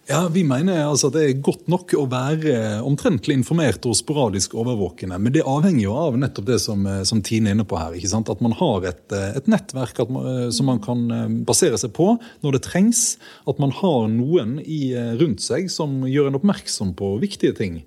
Ja, 0.08 0.22
Vi 0.32 0.40
mener 0.46 0.86
altså 0.86 1.10
at 1.10 1.18
det 1.18 1.22
er 1.26 1.40
godt 1.44 1.66
nok 1.68 1.92
å 1.98 2.06
være 2.08 2.78
omtrentlig 2.86 3.34
informert 3.36 3.84
og 3.84 3.96
sporadisk 3.98 4.54
overvåkende. 4.56 5.18
Men 5.20 5.34
det 5.34 5.44
avhenger 5.44 5.82
jo 5.82 5.96
av 6.00 6.16
nettopp 6.16 6.46
det 6.48 6.56
som, 6.64 6.86
eh, 6.88 7.02
som 7.04 7.20
Tine 7.20 7.50
er 7.50 7.56
inne 7.56 7.66
på 7.68 7.76
her. 7.76 7.92
ikke 7.92 8.08
sant? 8.08 8.30
At 8.30 8.40
man 8.40 8.52
har 8.52 8.86
et, 8.86 9.12
eh, 9.12 9.36
et 9.36 9.46
nettverk 9.46 10.08
man, 10.08 10.46
eh, 10.46 10.50
som 10.50 10.64
man 10.64 10.78
kan 10.78 11.44
basere 11.44 11.76
seg 11.76 11.92
på 11.92 12.18
når 12.42 12.52
det 12.52 12.62
trengs. 12.62 13.18
At 13.46 13.58
man 13.58 13.70
har 13.70 14.08
noen 14.08 14.60
i, 14.64 14.94
rundt 15.20 15.40
seg 15.40 15.70
som 15.70 16.00
gjør 16.00 16.28
en 16.28 16.40
oppmerksom 16.40 16.94
på 16.96 17.20
viktige 17.20 17.54
ting. 17.54 17.82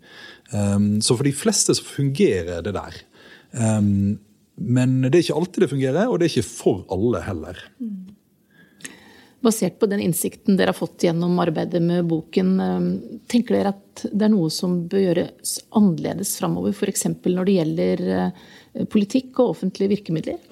Um, 0.53 0.99
så 1.01 1.17
for 1.17 1.23
de 1.23 1.31
fleste 1.31 1.73
så 1.73 1.81
fungerer 1.81 2.61
det 2.61 2.73
der. 2.73 2.93
Um, 3.53 4.19
men 4.59 5.01
det 5.01 5.15
er 5.15 5.23
ikke 5.23 5.39
alltid 5.39 5.61
det 5.61 5.71
fungerer, 5.71 6.07
og 6.07 6.19
det 6.19 6.27
er 6.27 6.37
ikke 6.37 6.53
for 6.53 6.85
alle 6.91 7.21
heller. 7.21 7.57
Mm. 7.79 8.15
Basert 9.41 9.79
på 9.81 9.89
den 9.89 10.03
innsikten 10.05 10.57
dere 10.57 10.69
har 10.69 10.77
fått 10.77 11.07
gjennom 11.07 11.39
arbeidet 11.41 11.81
med 11.81 12.05
boken, 12.09 12.53
eh, 12.61 12.87
tenker 13.31 13.57
dere 13.57 13.73
at 13.73 14.05
det 14.11 14.27
er 14.27 14.33
noe 14.33 14.51
som 14.53 14.83
bør 14.91 15.05
gjøres 15.07 15.57
annerledes 15.77 16.35
framover, 16.37 16.75
f.eks. 16.75 17.07
når 17.25 17.49
det 17.49 17.57
gjelder 17.57 18.07
eh, 18.17 18.85
politikk 18.93 19.41
og 19.41 19.55
offentlige 19.55 19.95
virkemidler? 19.97 20.51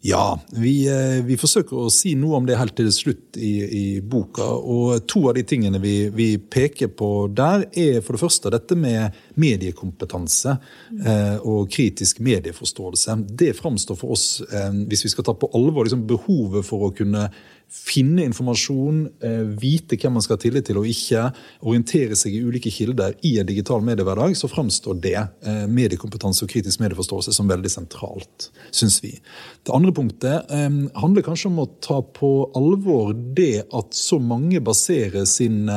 Ja, 0.00 0.40
vi, 0.50 0.86
eh, 0.86 1.24
vi, 1.26 1.34
forsøker 1.36 1.74
å 1.82 1.90
si 1.90 2.12
noe 2.14 2.38
om 2.38 2.44
det 2.46 2.58
helt 2.58 2.76
til 2.78 2.90
slutt 2.94 3.34
i, 3.34 3.54
i 3.66 3.86
boka. 4.00 4.46
Og 4.46 5.02
to 5.10 5.24
av 5.26 5.34
de 5.34 5.42
tingene 5.42 5.80
vi, 5.82 5.94
vi, 6.14 6.28
peker 6.38 6.92
på 6.94 7.10
der, 7.34 7.64
er 7.74 7.98
for 8.06 8.14
det 8.14 8.22
første 8.22 8.52
dette 8.54 8.78
med 8.78 9.16
mediekompetanse 9.42 10.54
eh, 11.02 11.36
og 11.42 11.66
kritisk 11.74 12.22
medieforståelse. 12.22 13.18
Det 13.42 13.50
framstår 13.58 13.98
for 13.98 14.14
oss, 14.14 14.28
eh, 14.46 14.70
hvis 14.86 15.02
vi 15.08 15.12
skal 15.16 15.26
ta 15.26 15.34
på 15.34 15.50
alvor 15.58 15.88
liksom 15.88 16.06
behovet 16.06 16.66
for 16.68 16.86
å 16.86 16.94
kunne 16.94 17.26
finne 17.68 18.24
informasjon, 18.24 19.00
eh, 19.22 19.44
vite 19.60 19.96
hvem 20.00 20.16
man 20.16 20.24
skal 20.24 20.36
ha 20.38 20.42
tillit 20.42 20.66
til 20.68 20.80
og 20.80 20.88
ikke, 20.88 21.28
orientere 21.68 22.16
seg 22.16 22.34
i 22.34 22.42
ulike 22.44 22.72
kilder 22.72 23.16
i 23.28 23.34
en 23.40 23.48
digital 23.48 23.84
mediehverdag, 23.84 24.36
så 24.36 24.48
framstår 24.48 25.00
det, 25.00 25.16
eh, 25.42 25.66
mediekompetanse 25.66 26.44
og 26.44 26.48
kritisk 26.48 26.80
medieforståelse, 26.80 27.32
som 27.32 27.48
veldig 27.48 27.70
sentralt, 27.70 28.48
syns 28.72 29.00
vi. 29.02 29.20
Det 29.64 29.74
andre 29.74 29.92
punktet 29.92 30.50
eh, 30.50 30.68
handler 30.96 31.22
kanskje 31.22 31.52
om 31.52 31.60
å 31.64 31.70
ta 31.80 32.00
på 32.00 32.50
alvor 32.56 33.12
det 33.34 33.66
at 33.72 33.92
så 33.92 34.20
mange 34.20 34.60
baserer 34.60 35.26
sin 35.26 35.68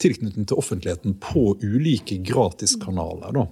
tilknytning 0.00 0.46
til 0.48 0.58
offentligheten 0.60 1.16
på 1.22 1.54
ulike 1.62 2.18
gratiskanaler. 2.26 3.34
Da. 3.36 3.44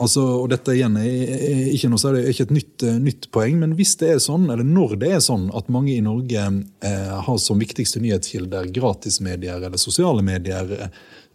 Altså, 0.00 0.22
og 0.42 0.48
dette 0.52 0.74
igjen 0.76 0.96
er 1.00 1.70
ikke, 1.74 1.90
noe, 1.92 2.12
er 2.12 2.30
ikke 2.30 2.46
et 2.48 2.54
nytt, 2.54 2.84
eh, 2.86 2.98
nytt, 3.02 3.28
poeng, 3.34 3.58
men 3.62 3.74
hvis 3.78 3.96
det 4.00 4.14
er 4.14 4.22
sånn, 4.22 4.46
eller 4.52 4.66
når 4.66 4.96
det 5.02 5.12
er 5.16 5.24
sånn 5.24 5.48
at 5.56 5.68
mange 5.72 5.92
i 5.96 6.04
Norge 6.04 6.46
eh, 6.46 7.12
har 7.26 7.40
som 7.42 7.60
viktigste 7.60 8.02
nyhetskilder 8.04 8.70
gratismedier 8.76 9.60
eller 9.68 9.80
sosiale 9.80 10.24
medier, 10.24 10.72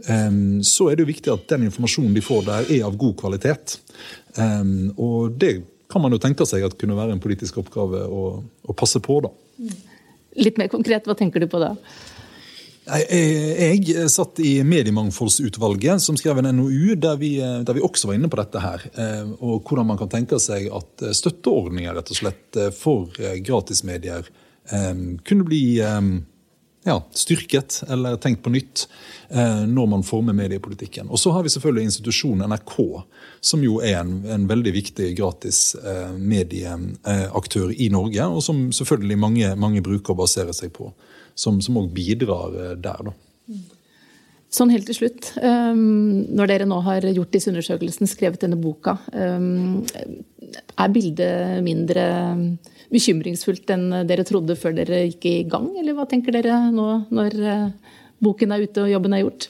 eh, 0.07 0.41
så 0.65 0.89
er 0.89 0.97
det 0.97 1.05
jo 1.05 1.11
viktig 1.13 1.33
at 1.35 1.47
den 1.53 1.67
informasjonen 1.69 2.15
de 2.15 2.25
får 2.25 2.49
der, 2.49 2.73
er 2.79 2.89
av 2.89 2.97
god 3.01 3.17
kvalitet. 3.21 3.79
Eh, 4.37 4.65
og 4.95 5.37
det 5.41 5.57
kan 5.91 6.01
man 6.01 6.15
jo 6.15 6.21
tenke 6.21 6.47
seg 6.49 6.65
at 6.65 6.77
kunne 6.79 6.97
være 6.97 7.13
en 7.15 7.21
politisk 7.23 7.61
oppgave 7.61 8.05
å, 8.09 8.25
å 8.41 8.77
passe 8.77 9.01
på, 9.03 9.21
da. 9.25 9.31
Litt 10.35 10.57
mer 10.59 10.67
konkret, 10.71 11.05
hva 11.07 11.15
tenker 11.15 11.43
du 11.43 11.47
på 11.47 11.61
da? 11.61 11.75
Jeg, 12.85 13.87
jeg 13.89 14.09
satt 14.13 14.39
i 14.45 14.59
Mediemangfoldsutvalget, 14.65 16.03
som 16.03 16.17
skrev 16.19 16.37
en 16.41 16.51
NOU 16.53 16.93
der 17.01 17.17
vi, 17.17 17.31
der 17.41 17.73
vi, 17.73 17.81
også 17.81 18.11
var 18.11 18.19
inne 18.19 18.29
på 18.29 18.37
dette. 18.37 18.61
her, 18.61 18.85
eh, 18.93 19.25
Og 19.41 19.65
hvordan 19.65 19.89
man 19.89 19.97
kan 19.97 20.11
tenke 20.11 20.37
seg 20.39 20.69
at 20.69 21.01
eh, 21.01 21.15
støtteordninger 21.17 21.97
rett 21.97 22.13
og 22.13 22.19
slett 22.19 22.61
eh, 22.61 22.71
for 22.75 23.09
gratismedier 23.41 24.29
kunne 24.65 25.45
bli 25.45 25.75
ja, 25.77 26.93
styrket 27.13 27.83
eller 27.93 28.15
tenkt 28.17 28.41
på 28.41 28.49
nytt 28.49 28.87
når 29.69 29.89
man 29.91 30.01
former 30.01 30.33
mediepolitikken. 30.33 31.11
Og 31.13 31.21
så 31.21 31.35
har 31.35 31.45
vi 31.45 31.51
selvfølgelig 31.53 31.91
institusjonen 31.91 32.49
NRK, 32.49 32.73
som 33.45 33.61
jo 33.61 33.75
er 33.85 33.99
en, 33.99 34.15
en 34.25 34.47
veldig 34.49 34.73
viktig 34.73 35.11
gratis 35.19 35.59
medieaktør 36.17 37.75
i 37.77 37.91
Norge, 37.93 38.25
og 38.25 38.41
som 38.41 38.71
selvfølgelig 38.73 39.19
mange, 39.21 39.53
mange 39.53 39.85
bruker 39.85 40.15
å 40.15 40.23
basere 40.23 40.57
seg 40.57 40.73
på 40.73 40.89
som 41.35 41.79
òg 41.81 41.91
bidrar 41.95 42.55
eh, 42.55 42.75
der. 42.79 43.09
da. 43.09 43.15
Sånn 44.55 44.71
helt 44.71 44.87
til 44.87 44.95
slutt, 44.95 45.33
ehm, 45.43 46.31
når 46.37 46.47
dere 46.47 46.67
nå 46.69 46.77
har 46.85 47.03
gjort 47.09 47.33
disse 47.33 47.49
undersøkelsene, 47.51 48.07
skrevet 48.07 48.39
denne 48.45 48.59
boka, 48.61 48.93
ehm, 49.11 49.83
er 50.79 50.93
bildet 50.93 51.63
mindre 51.65 52.05
bekymringsfullt 52.93 53.73
enn 53.75 54.07
dere 54.07 54.23
trodde 54.27 54.55
før 54.55 54.77
dere 54.77 55.01
gikk 55.09 55.27
i 55.27 55.35
gang, 55.49 55.67
eller 55.81 55.97
hva 55.97 56.05
tenker 56.07 56.37
dere 56.37 56.69
nå 56.71 56.87
når 57.11 57.37
eh, 57.41 57.67
boken 58.23 58.55
er 58.55 58.63
ute 58.63 58.85
og 58.85 58.93
jobben 58.93 59.17
er 59.17 59.25
gjort? 59.25 59.49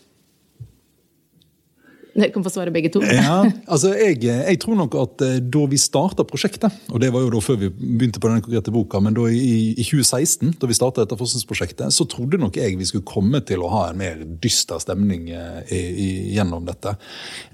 Dere 2.19 2.31
kan 2.31 2.43
få 2.45 2.51
svare 2.53 2.71
begge 2.71 2.89
to. 2.93 3.01
ja, 3.03 3.41
altså 3.67 3.91
jeg, 3.97 4.21
jeg, 4.23 4.59
tror 4.63 4.77
nok 4.79 4.95
at 5.01 5.23
eh, 5.25 5.39
da 5.51 5.63
vi 5.67 5.79
starta 5.79 6.23
prosjektet, 6.27 6.71
og 6.87 7.01
det 7.03 7.09
var 7.11 7.25
jo 7.25 7.31
da 7.33 7.41
før 7.43 7.57
vi 7.59 7.69
begynte 7.75 8.21
på 8.23 8.29
denne 8.31 8.43
konkrete 8.45 8.71
boka, 8.71 9.01
men 9.03 9.17
da 9.17 9.25
i, 9.27 9.73
i 9.75 9.83
2016, 9.83 10.53
da 10.61 10.69
vi 10.69 10.77
starta 10.77 11.03
dette 11.03 11.17
forskningsprosjektet, 11.19 11.91
så 11.91 12.07
trodde 12.07 12.39
nok 12.39 12.55
jeg 12.59 12.77
vi 12.79 12.87
skulle 12.87 13.07
komme 13.07 13.41
til 13.43 13.65
å 13.65 13.71
ha 13.73 13.81
en 13.89 13.99
mer 13.99 14.21
dyster 14.43 14.79
stemning 14.79 15.27
eh, 15.35 15.59
i, 15.75 15.81
i, 16.05 16.07
gjennom 16.37 16.63
dette. 16.69 16.95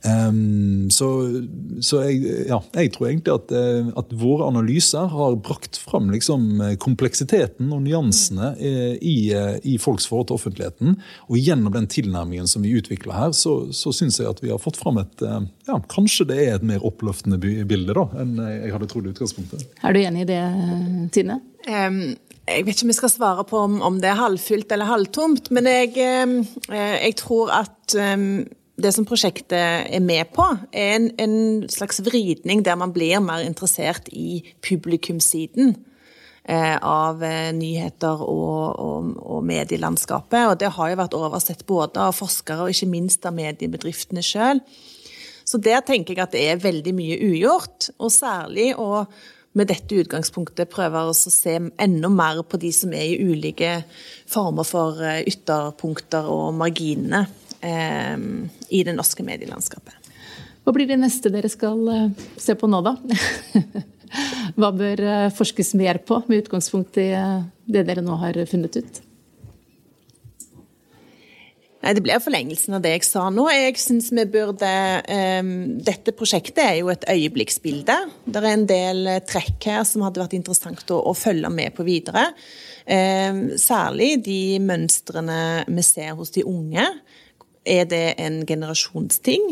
Um, 0.06 0.92
så, 0.94 1.10
så 1.82 2.04
jeg, 2.06 2.22
ja, 2.52 2.62
jeg, 2.78 2.94
tror 2.94 3.10
egentlig 3.10 3.34
at, 3.40 3.56
eh, 3.58 3.90
at, 3.98 4.14
våre 4.22 4.46
analyser 4.52 5.10
har 5.10 5.40
brakt 5.42 5.80
fram 5.82 6.12
liksom 6.14 6.62
kompleksiteten 6.84 7.72
og 7.74 7.82
nyansene 7.88 8.52
i, 8.62 9.16
i, 9.32 9.78
folks 9.82 10.06
forhold 10.10 10.28
til 10.30 10.38
offentligheten. 10.38 10.98
Og 11.32 11.40
gjennom 11.40 11.74
den 11.74 11.88
tilnærmingen 11.90 12.50
som 12.50 12.62
vi 12.66 12.76
utvikler 12.78 13.16
her, 13.18 13.34
så, 13.34 13.56
så 13.74 13.94
syns 13.96 14.20
jeg 14.20 14.30
at 14.30 14.44
vi 14.44 14.51
har 14.56 14.62
fått 14.62 14.80
fram 14.80 15.00
et 15.02 15.24
eh, 15.26 15.40
ja, 15.70 15.78
Kanskje 15.92 16.28
det 16.32 16.40
er 16.44 16.58
et 16.58 16.68
mer 16.68 16.84
oppløftende 16.88 17.40
bilde 17.40 17.96
da, 17.98 18.08
enn 18.22 18.36
jeg 18.40 18.74
hadde 18.76 18.90
trodd 18.92 19.08
i 19.08 19.14
utgangspunktet. 19.14 19.66
Er 19.82 19.96
du 19.96 20.02
enig 20.02 20.26
i 20.26 20.30
det, 20.34 20.42
Tine? 21.16 21.42
Um, 21.68 22.04
Jeg 22.50 22.66
vet 22.66 22.74
ikke 22.74 22.88
om 22.88 22.92
jeg 22.92 22.98
skal 22.98 23.14
svare 23.14 23.44
på 23.48 23.60
om, 23.68 23.78
om 23.86 24.00
det 24.02 24.10
er 24.10 24.18
halvfylt 24.20 24.74
eller 24.74 24.90
halvtomt, 24.90 25.52
men 25.54 25.70
jeg, 25.70 25.94
eh, 26.02 26.98
jeg 27.06 27.16
tror 27.22 27.54
at 27.62 27.96
det 28.82 28.92
som 28.96 29.06
prosjektet 29.06 29.54
er 29.94 30.02
med 30.04 30.32
på, 30.34 30.46
er 30.74 30.96
en, 30.96 31.08
en, 31.22 31.36
slags 31.70 32.02
vridning 32.04 32.64
der 32.66 32.80
man 32.80 32.94
blir 32.96 33.22
mer 33.24 33.44
interessert 33.46 34.10
i 34.12 34.42
publikumssiden 34.66 35.76
av 36.54 37.22
eh, 37.24 37.52
nyheter 37.56 38.24
og, 38.26 38.80
og, 38.82 39.12
og, 39.22 39.44
medielandskapet. 39.48 40.48
Og 40.52 40.56
det 40.60 40.72
har 40.76 40.92
jo 40.92 41.00
vært 41.00 41.18
oversett 41.18 41.66
både 41.70 42.02
av 42.08 42.18
forskere 42.18 42.66
og 42.66 42.74
ikke 42.74 42.90
minst 42.92 43.28
av 43.28 43.38
mediebedriftene 43.38 44.24
sjøl. 44.26 44.64
Så 45.48 45.60
der 45.62 45.82
tenker 45.86 46.16
jeg 46.16 46.24
at 46.24 46.34
det 46.36 46.48
er 46.48 46.64
veldig 46.64 46.94
mye 46.96 47.20
ugjort, 47.32 47.90
og 48.00 48.14
særlig 48.14 48.72
å 48.80 49.06
med 49.58 49.68
dette 49.68 49.98
utgangspunktet 50.00 50.72
prøver 50.72 51.10
å 51.10 51.16
se 51.16 51.58
enda 51.60 52.12
mer 52.12 52.40
på 52.48 52.60
de 52.62 52.72
som 52.76 52.94
er 52.96 53.10
i 53.10 53.18
ulike 53.20 53.82
former 54.30 54.68
for 54.68 55.02
eh, 55.04 55.26
ytterpunkter 55.28 56.30
og 56.32 56.54
marginene 56.56 57.26
eh, 57.60 58.16
i 58.72 58.84
det 58.88 58.96
norske 58.96 59.26
medielandskapet. 59.28 59.98
Hva 60.62 60.76
blir 60.76 60.88
det 60.88 61.00
neste 61.02 61.32
dere 61.34 61.52
skal 61.52 61.84
eh, 61.92 62.28
se 62.40 62.56
på 62.56 62.70
nå, 62.72 62.80
da? 62.86 62.96
Hva 64.60 64.72
bør 64.76 65.06
eh, 65.06 65.30
forskes 65.36 65.74
mer 65.80 66.02
på, 66.06 66.22
med 66.28 66.46
utgangspunkt 66.46 67.00
i 67.02 67.12
eh, 67.16 67.40
det 67.72 67.86
dere 67.88 68.04
nå 68.06 68.18
har 68.22 68.40
funnet 68.50 68.78
ut? 68.82 69.02
Nei, 71.82 71.96
Det 71.98 72.04
blir 72.06 72.22
forlengelsen 72.22 72.76
av 72.78 72.84
det 72.84 72.92
jeg 72.94 73.06
sa 73.08 73.24
nå. 73.34 73.48
Jeg 73.50 73.80
synes 73.82 74.12
vi 74.14 74.26
burde 74.30 74.74
um, 75.42 75.54
Dette 75.82 76.14
prosjektet 76.14 76.62
er 76.62 76.76
jo 76.78 76.92
et 76.94 77.08
øyeblikksbilde. 77.10 77.96
Det 78.28 78.42
er 78.42 78.50
en 78.52 78.68
del 78.70 79.10
trekk 79.26 79.66
her 79.72 79.82
som 79.90 80.06
hadde 80.06 80.22
vært 80.22 80.38
interessant 80.38 80.94
å, 80.94 81.00
å 81.10 81.16
følge 81.18 81.50
med 81.50 81.74
på 81.74 81.88
videre. 81.88 82.28
Um, 82.86 83.48
særlig 83.58 84.14
de 84.28 84.60
mønstrene 84.62 85.42
vi 85.72 85.88
ser 85.88 86.14
hos 86.20 86.36
de 86.38 86.46
unge. 86.46 86.86
Er 87.66 87.90
det 87.90 88.06
en 88.22 88.44
generasjonsting? 88.46 89.50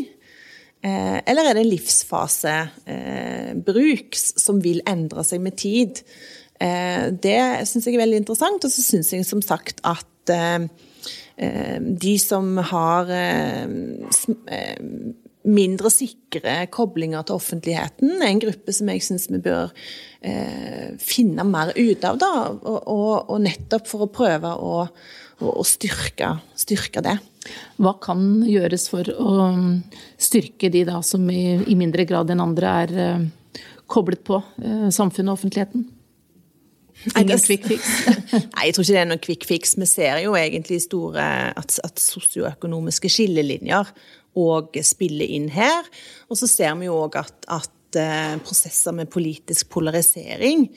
Eh, 0.80 1.20
eller 1.28 1.44
er 1.44 1.58
det 1.58 1.66
livsfasebruk 1.68 4.14
eh, 4.16 4.20
som 4.40 4.62
vil 4.64 4.80
endre 4.88 5.20
seg 5.28 5.42
med 5.44 5.52
tid? 5.60 6.00
Eh, 6.60 7.12
det 7.12 7.66
syns 7.68 7.86
jeg 7.86 7.94
er 7.98 8.04
veldig 8.04 8.20
interessant. 8.22 8.64
Og 8.64 8.70
så 8.72 8.80
syns 8.84 9.12
jeg 9.12 9.24
som 9.28 9.42
sagt 9.44 9.80
at 9.84 10.06
de 11.40 12.18
som 12.20 12.58
har 12.68 13.08
mindre 15.48 15.88
sikre 15.92 16.66
koblinger 16.72 17.24
til 17.24 17.38
offentligheten, 17.38 18.18
en 18.22 18.42
gruppe 18.42 18.74
som 18.76 18.90
jeg 18.92 19.04
syns 19.06 19.28
vi 19.32 19.40
bør 19.44 19.72
finne 21.00 21.46
mer 21.48 21.70
ut 21.72 22.02
av. 22.04 22.18
Da, 22.20 22.30
og, 22.52 22.80
og, 22.84 23.30
og 23.32 23.38
nettopp 23.40 23.86
for 23.88 24.04
å 24.04 24.10
prøve 24.12 24.50
å, 24.52 24.82
å 25.40 25.64
styrke, 25.64 26.34
styrke 26.60 27.00
det. 27.06 27.16
Hva 27.80 27.94
kan 28.02 28.42
gjøres 28.44 28.88
for 28.92 29.08
å 29.08 29.36
styrke 30.20 30.70
de 30.72 30.84
da 30.88 31.00
som 31.06 31.24
i, 31.32 31.56
i 31.64 31.78
mindre 31.78 32.04
grad 32.08 32.32
enn 32.32 32.42
andre 32.44 32.74
er 32.84 32.92
eh, 33.04 33.24
koblet 33.90 34.22
på 34.26 34.42
eh, 34.60 34.90
samfunnet 34.92 35.32
og 35.32 35.38
offentligheten? 35.38 35.88
Ingen 37.16 37.40
quick 37.40 37.64
fix? 37.64 37.86
Nei, 38.52 38.66
jeg 38.68 38.74
tror 38.76 38.84
ikke 38.84 38.92
det 38.92 39.00
er 39.00 39.08
noen 39.08 39.22
quick 39.24 39.46
fix. 39.48 39.72
Vi 39.80 39.88
ser 39.88 40.20
jo 40.20 40.34
egentlig 40.36 40.82
store 40.84 41.24
at, 41.56 41.78
at 41.86 42.02
sosioøkonomiske 42.02 43.08
skillelinjer 43.08 43.88
òg 44.38 44.78
spiller 44.86 45.26
inn 45.26 45.50
her. 45.54 45.86
Og 46.30 46.38
så 46.38 46.48
ser 46.50 46.74
vi 46.80 46.88
jo 46.90 46.98
òg 47.04 47.20
at, 47.20 47.36
at 47.50 47.98
uh, 47.98 48.36
prosesser 48.46 48.94
med 48.96 49.10
politisk 49.12 49.70
polarisering 49.74 50.68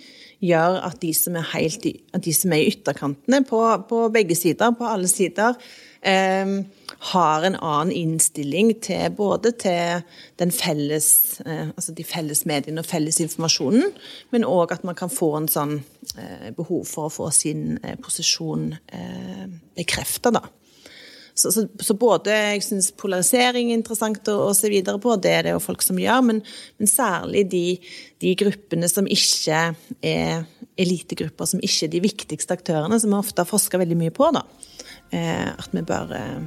gjør 0.44 0.80
at 0.84 1.00
de 1.02 1.14
som 1.16 1.38
er, 1.40 1.48
helt 1.54 1.86
de 1.86 2.36
som 2.36 2.54
er 2.54 2.64
i 2.64 2.72
ytterkantene 2.74 3.44
på, 3.48 3.62
på 3.90 4.06
begge 4.14 4.36
sider, 4.36 4.74
på 4.76 4.88
alle 4.90 5.08
sider, 5.08 5.56
eh, 6.04 6.56
har 7.14 7.46
en 7.48 7.56
annen 7.56 7.94
innstilling 7.96 8.74
til 8.84 9.12
både 9.16 9.54
til 9.62 10.52
felles, 10.56 11.08
eh, 11.46 11.70
altså 11.72 11.96
de 11.96 12.06
felles 12.08 12.44
mediene 12.50 12.84
og 12.84 12.90
felles 12.90 13.22
informasjonen, 13.24 13.94
men 14.36 14.48
òg 14.48 14.76
at 14.76 14.84
man 14.88 14.98
kan 15.00 15.12
få 15.12 15.34
en 15.40 15.50
sånn 15.52 15.78
eh, 16.18 16.50
behov 16.58 16.86
for 16.90 17.08
å 17.08 17.16
få 17.22 17.30
sin 17.36 17.78
eh, 17.84 17.96
posisjon 18.00 18.74
bekrefta, 19.78 20.32
da. 20.34 20.44
Så, 21.34 21.50
så, 21.50 21.66
så, 21.82 21.96
både 21.98 22.34
jeg 22.34 22.62
syns 22.62 22.92
polarisering 22.94 23.72
er 23.72 23.80
interessant 23.80 24.30
å, 24.30 24.36
å, 24.48 24.54
se 24.54 24.70
videre 24.70 25.02
på, 25.02 25.16
det 25.18 25.32
er 25.34 25.48
det 25.48 25.56
jo 25.56 25.64
folk 25.64 25.82
som 25.82 25.98
gjør, 25.98 26.22
men, 26.28 26.44
men 26.78 26.90
særlig 26.90 27.48
de, 27.50 27.64
de, 28.22 28.36
gruppene 28.38 28.90
som 28.92 29.10
ikke 29.10 29.64
er 30.06 30.46
elitegrupper, 30.78 31.50
som 31.50 31.64
ikke 31.64 31.88
er 31.88 31.94
de 31.96 32.04
viktigste 32.06 32.54
aktørene, 32.54 33.02
som 33.02 33.14
vi 33.14 33.18
ofte 33.18 33.42
har 33.42 33.50
forska 33.50 33.82
veldig 33.82 33.98
mye 33.98 34.14
på. 34.14 34.30
da. 34.36 34.46
Eh, 35.14 35.50
at 35.50 35.70
vi 35.74 35.86
bør 35.86 36.14
eh, 36.18 36.42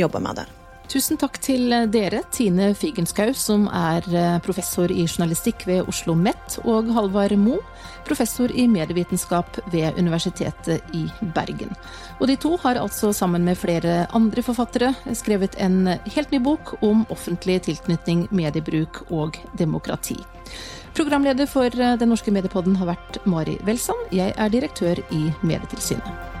jobbe 0.00 0.20
med 0.24 0.40
det. 0.40 0.63
Tusen 0.84 1.16
takk 1.16 1.38
til 1.42 1.72
dere, 1.88 2.20
Tine 2.34 2.68
Figenschou, 2.76 3.32
som 3.34 3.64
er 3.72 4.04
eh, 4.12 4.36
professor 4.44 4.92
i 4.92 5.06
journalistikk 5.06 5.64
ved 5.66 5.88
Oslo 5.88 6.12
OsloMet, 6.12 6.58
og 6.68 6.90
Halvard 6.92 7.32
Mo, 7.40 7.56
professor 8.04 8.52
i 8.52 8.66
medievitenskap 8.68 9.58
ved 9.72 9.96
Universitetet 9.98 10.84
i 10.92 11.06
Bergen. 11.34 11.72
Og 12.20 12.28
de 12.28 12.36
to 12.36 12.56
har 12.62 12.76
altså 12.76 13.12
sammen 13.12 13.44
med 13.44 13.56
flere 13.56 14.06
andre 14.12 14.42
forfattere 14.44 14.92
skrevet 15.16 15.56
en 15.58 15.88
helt 16.04 16.30
ny 16.30 16.42
bok 16.44 16.76
om 16.82 17.06
offentlig 17.08 17.62
tilknytning, 17.64 18.28
mediebruk 18.30 19.06
og 19.10 19.40
demokrati. 19.58 20.20
Programleder 20.94 21.48
for 21.50 21.70
Den 21.74 22.08
norske 22.08 22.30
mediepodden 22.30 22.76
har 22.76 22.92
vært 22.92 23.18
Mari 23.26 23.56
Welsand. 23.64 24.12
Jeg 24.12 24.36
er 24.36 24.52
direktør 24.52 25.00
i 25.10 25.32
Medietilsynet. 25.42 26.33